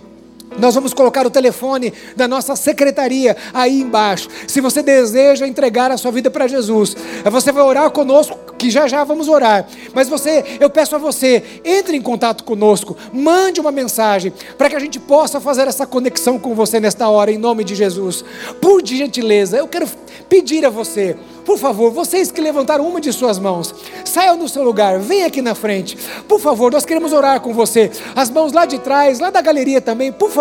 [0.57, 4.27] Nós vamos colocar o telefone da nossa secretaria aí embaixo.
[4.47, 6.95] Se você deseja entregar a sua vida para Jesus,
[7.31, 9.65] você vai orar conosco, que já já vamos orar.
[9.93, 14.75] Mas você, eu peço a você, entre em contato conosco, mande uma mensagem para que
[14.75, 18.23] a gente possa fazer essa conexão com você nesta hora, em nome de Jesus.
[18.61, 19.87] Por gentileza, eu quero
[20.29, 23.73] pedir a você, por favor, vocês que levantaram uma de suas mãos,
[24.05, 25.97] saiam do seu lugar, venham aqui na frente.
[26.27, 27.89] Por favor, nós queremos orar com você.
[28.15, 30.40] As mãos lá de trás, lá da galeria também, por favor,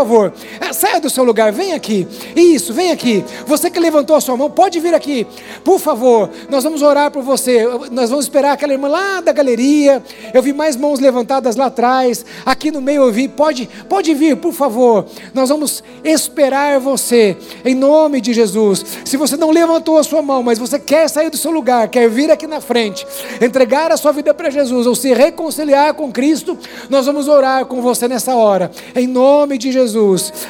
[0.60, 2.06] eh, saia do seu lugar, vem aqui.
[2.34, 3.24] Isso, vem aqui.
[3.46, 5.26] Você que levantou a sua mão, pode vir aqui.
[5.64, 7.66] Por favor, nós vamos orar por você.
[7.90, 10.02] Nós vamos esperar aquela irmã lá da galeria.
[10.32, 12.24] Eu vi mais mãos levantadas lá atrás.
[12.44, 13.28] Aqui no meio eu vi.
[13.28, 15.06] Pode, pode vir, por favor.
[15.34, 18.84] Nós vamos esperar você, em nome de Jesus.
[19.04, 22.08] Se você não levantou a sua mão, mas você quer sair do seu lugar, quer
[22.08, 23.06] vir aqui na frente,
[23.40, 27.80] entregar a sua vida para Jesus ou se reconciliar com Cristo, nós vamos orar com
[27.80, 29.89] você nessa hora, em nome de Jesus,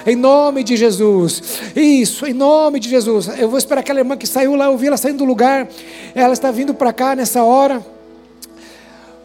[0.07, 1.43] em nome de Jesus.
[1.75, 3.29] Isso, em nome de Jesus.
[3.39, 5.69] Eu vou esperar aquela irmã que saiu lá, eu vi ela saindo do lugar,
[6.15, 7.85] ela está vindo para cá nessa hora.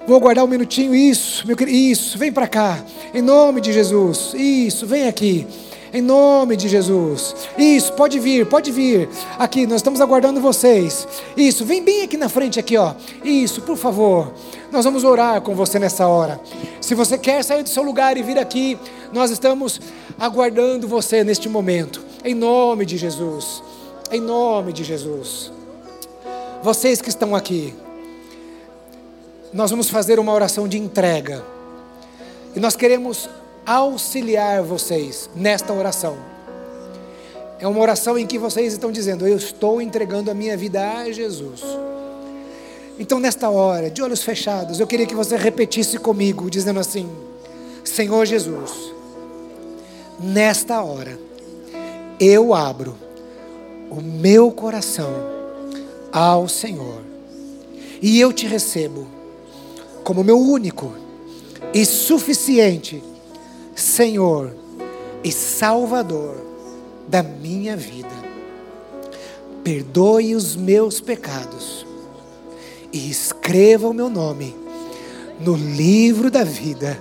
[0.07, 4.35] Vou guardar um minutinho, isso, meu querido, isso, vem para cá, em nome de Jesus,
[4.35, 5.47] isso, vem aqui.
[5.95, 7.33] Em nome de Jesus.
[7.57, 9.07] Isso, pode vir, pode vir.
[9.39, 11.07] Aqui, nós estamos aguardando vocês.
[11.37, 12.93] Isso, vem bem aqui na frente aqui, ó.
[13.23, 14.33] Isso, por favor.
[14.73, 16.37] Nós vamos orar com você nessa hora.
[16.81, 18.77] Se você quer sair do seu lugar e vir aqui,
[19.13, 19.79] nós estamos
[20.19, 22.03] aguardando você neste momento.
[22.25, 23.63] Em nome de Jesus.
[24.11, 25.49] Em nome de Jesus.
[26.61, 27.73] Vocês que estão aqui,
[29.53, 31.41] nós vamos fazer uma oração de entrega.
[32.53, 33.29] E nós queremos
[33.65, 36.17] auxiliar vocês nesta oração.
[37.59, 41.11] É uma oração em que vocês estão dizendo: Eu estou entregando a minha vida a
[41.11, 41.61] Jesus.
[42.99, 47.09] Então, nesta hora, de olhos fechados, eu queria que você repetisse comigo, dizendo assim:
[47.83, 48.71] Senhor Jesus,
[50.19, 51.17] nesta hora,
[52.19, 52.95] eu abro
[53.89, 55.11] o meu coração
[56.11, 57.01] ao Senhor
[58.01, 59.07] e eu te recebo
[60.03, 60.93] como meu único
[61.73, 63.03] e suficiente
[63.75, 64.55] Senhor
[65.23, 66.37] e Salvador
[67.07, 68.15] da minha vida.
[69.63, 71.85] Perdoe os meus pecados
[72.93, 74.55] e escreva o meu nome
[75.39, 76.97] no livro da vida,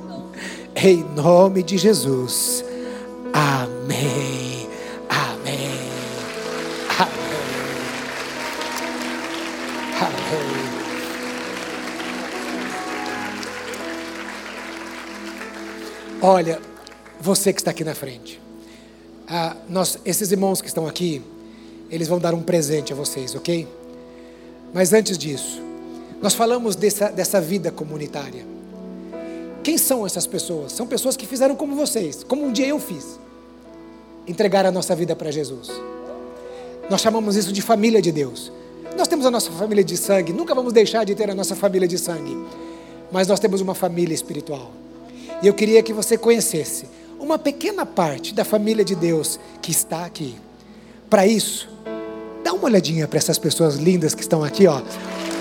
[0.75, 2.64] em nome de Jesus.
[3.33, 4.34] Amém.
[16.27, 16.59] Olha,
[17.20, 18.41] você que está aqui na frente,
[19.29, 21.20] ah, nós, esses irmãos que estão aqui,
[21.91, 23.68] eles vão dar um presente a vocês, ok?
[24.72, 25.61] Mas antes disso,
[26.22, 28.43] nós falamos dessa, dessa vida comunitária.
[29.62, 30.72] Quem são essas pessoas?
[30.72, 33.20] São pessoas que fizeram como vocês, como um dia eu fiz.
[34.27, 35.68] Entregar a nossa vida para Jesus.
[36.89, 38.51] Nós chamamos isso de família de Deus.
[38.97, 41.87] Nós temos a nossa família de sangue, nunca vamos deixar de ter a nossa família
[41.87, 42.35] de sangue.
[43.12, 44.72] Mas nós temos uma família espiritual.
[45.45, 46.87] E eu queria que você conhecesse
[47.21, 50.37] uma pequena parte da família de Deus que está aqui.
[51.11, 51.69] Para isso,
[52.43, 54.81] dá uma olhadinha para essas pessoas lindas que estão aqui, ó.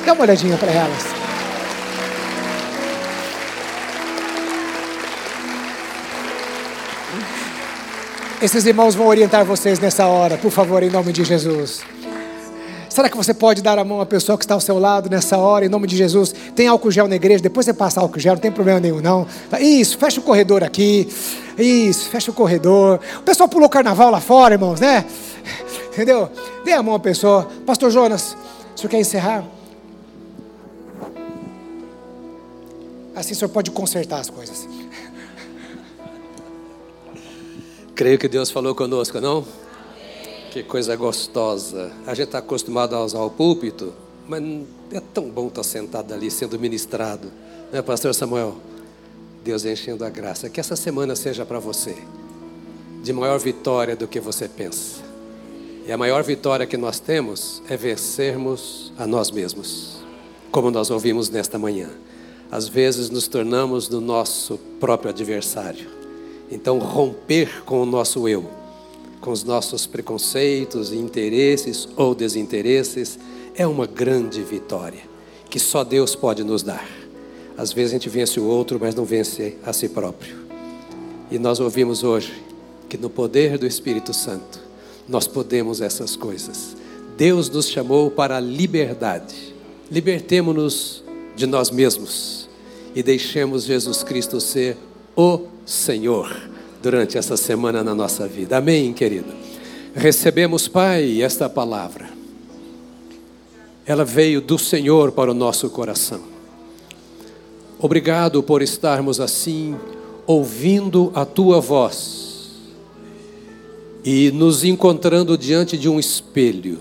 [0.05, 1.03] Dá uma olhadinha para elas.
[8.41, 11.81] Esses irmãos vão orientar vocês nessa hora, por favor, em nome de Jesus.
[12.93, 15.35] Será que você pode dar a mão à pessoa que está ao seu lado nessa
[15.35, 16.31] hora, em nome de Jesus?
[16.55, 19.25] Tem álcool gel na igreja, depois você passa álcool gel, não tem problema nenhum, não.
[19.59, 21.09] Isso, fecha o corredor aqui.
[21.57, 22.99] Isso, fecha o corredor.
[23.17, 25.03] O pessoal pulou carnaval lá fora, irmãos, né?
[25.91, 26.29] Entendeu?
[26.63, 27.47] Dê a mão à pessoa.
[27.65, 28.37] Pastor Jonas,
[28.75, 29.43] o senhor quer encerrar?
[33.15, 34.69] Assim o senhor pode consertar as coisas.
[37.95, 39.62] Creio que Deus falou conosco, não?
[40.53, 41.91] Que coisa gostosa.
[42.05, 43.91] A gente está acostumado a usar o púlpito,
[44.29, 44.39] mas
[44.91, 47.31] é tão bom estar tá sentado ali sendo ministrado,
[47.71, 48.57] né, Pastor Samuel?
[49.43, 50.51] Deus enchendo a graça.
[50.51, 51.97] Que essa semana seja para você
[53.01, 55.01] de maior vitória do que você pensa.
[55.87, 60.03] E a maior vitória que nós temos é vencermos a nós mesmos,
[60.51, 61.89] como nós ouvimos nesta manhã.
[62.51, 65.89] Às vezes nos tornamos no nosso próprio adversário.
[66.51, 68.61] Então, romper com o nosso eu
[69.23, 73.17] com os nossos preconceitos, interesses ou desinteresses,
[73.55, 74.99] é uma grande vitória
[75.49, 76.85] que só Deus pode nos dar.
[77.57, 80.35] Às vezes a gente vence o outro, mas não vence a si próprio.
[81.31, 82.33] E nós ouvimos hoje
[82.89, 84.59] que no poder do Espírito Santo
[85.07, 86.75] nós podemos essas coisas.
[87.15, 89.55] Deus nos chamou para a liberdade.
[89.89, 91.01] Libertemo-nos
[91.33, 92.49] de nós mesmos
[92.93, 94.75] e deixemos Jesus Cristo ser
[95.15, 96.52] o Senhor
[96.83, 98.57] durante essa semana na nossa vida.
[98.57, 99.33] Amém, querido?
[99.95, 102.09] Recebemos, Pai, esta palavra.
[103.85, 106.19] Ela veio do Senhor para o nosso coração.
[107.79, 109.77] Obrigado por estarmos assim,
[110.27, 112.51] ouvindo a tua voz
[114.03, 116.79] e nos encontrando diante de um espelho.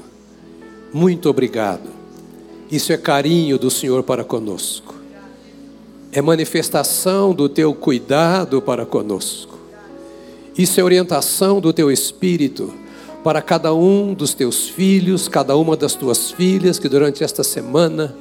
[0.93, 1.91] Muito obrigado.
[2.69, 4.97] Isso é carinho do Senhor para conosco.
[6.11, 9.52] É manifestação do teu cuidado para conosco.
[10.57, 12.73] Isso é orientação do teu espírito
[13.25, 18.15] para cada um dos teus filhos, cada uma das tuas filhas que durante esta semana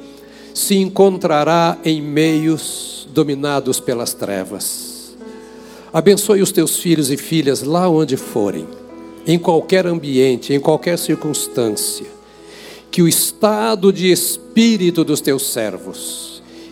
[0.53, 5.13] se encontrará em meios dominados pelas trevas.
[5.91, 8.65] Abençoe os teus filhos e filhas lá onde forem,
[9.27, 12.05] em qualquer ambiente, em qualquer circunstância.
[12.89, 16.30] Que o estado de espírito dos teus servos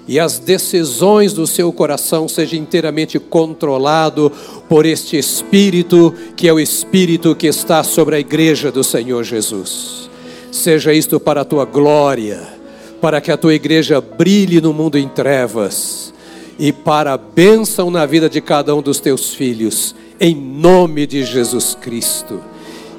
[0.09, 4.31] e as decisões do seu coração sejam inteiramente controlado
[4.67, 10.09] por este Espírito, que é o Espírito que está sobre a igreja do Senhor Jesus.
[10.51, 12.41] Seja isto para a tua glória,
[12.99, 16.11] para que a tua igreja brilhe no mundo em trevas
[16.57, 21.23] e para a bênção na vida de cada um dos teus filhos, em nome de
[21.23, 22.41] Jesus Cristo.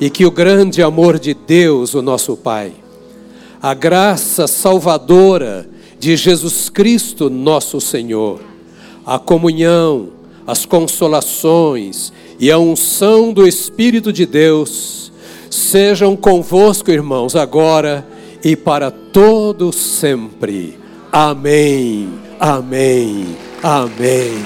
[0.00, 2.72] E que o grande amor de Deus, o nosso Pai,
[3.60, 5.68] a graça salvadora,
[6.00, 8.40] de Jesus Cristo, nosso Senhor,
[9.04, 10.08] a comunhão,
[10.46, 15.12] as consolações e a unção do Espírito de Deus
[15.50, 18.06] sejam convosco, irmãos, agora
[18.42, 20.78] e para todo sempre.
[21.12, 22.08] Amém.
[22.40, 23.36] Amém.
[23.62, 24.42] Amém.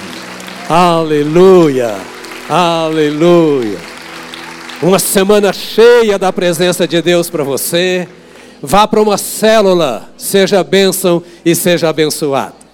[0.67, 1.95] Aleluia.
[2.49, 3.77] Aleluia.
[4.83, 8.09] Uma semana cheia da presença de Deus para você.
[8.65, 12.64] Vá para uma célula, seja bênção e seja abençoado.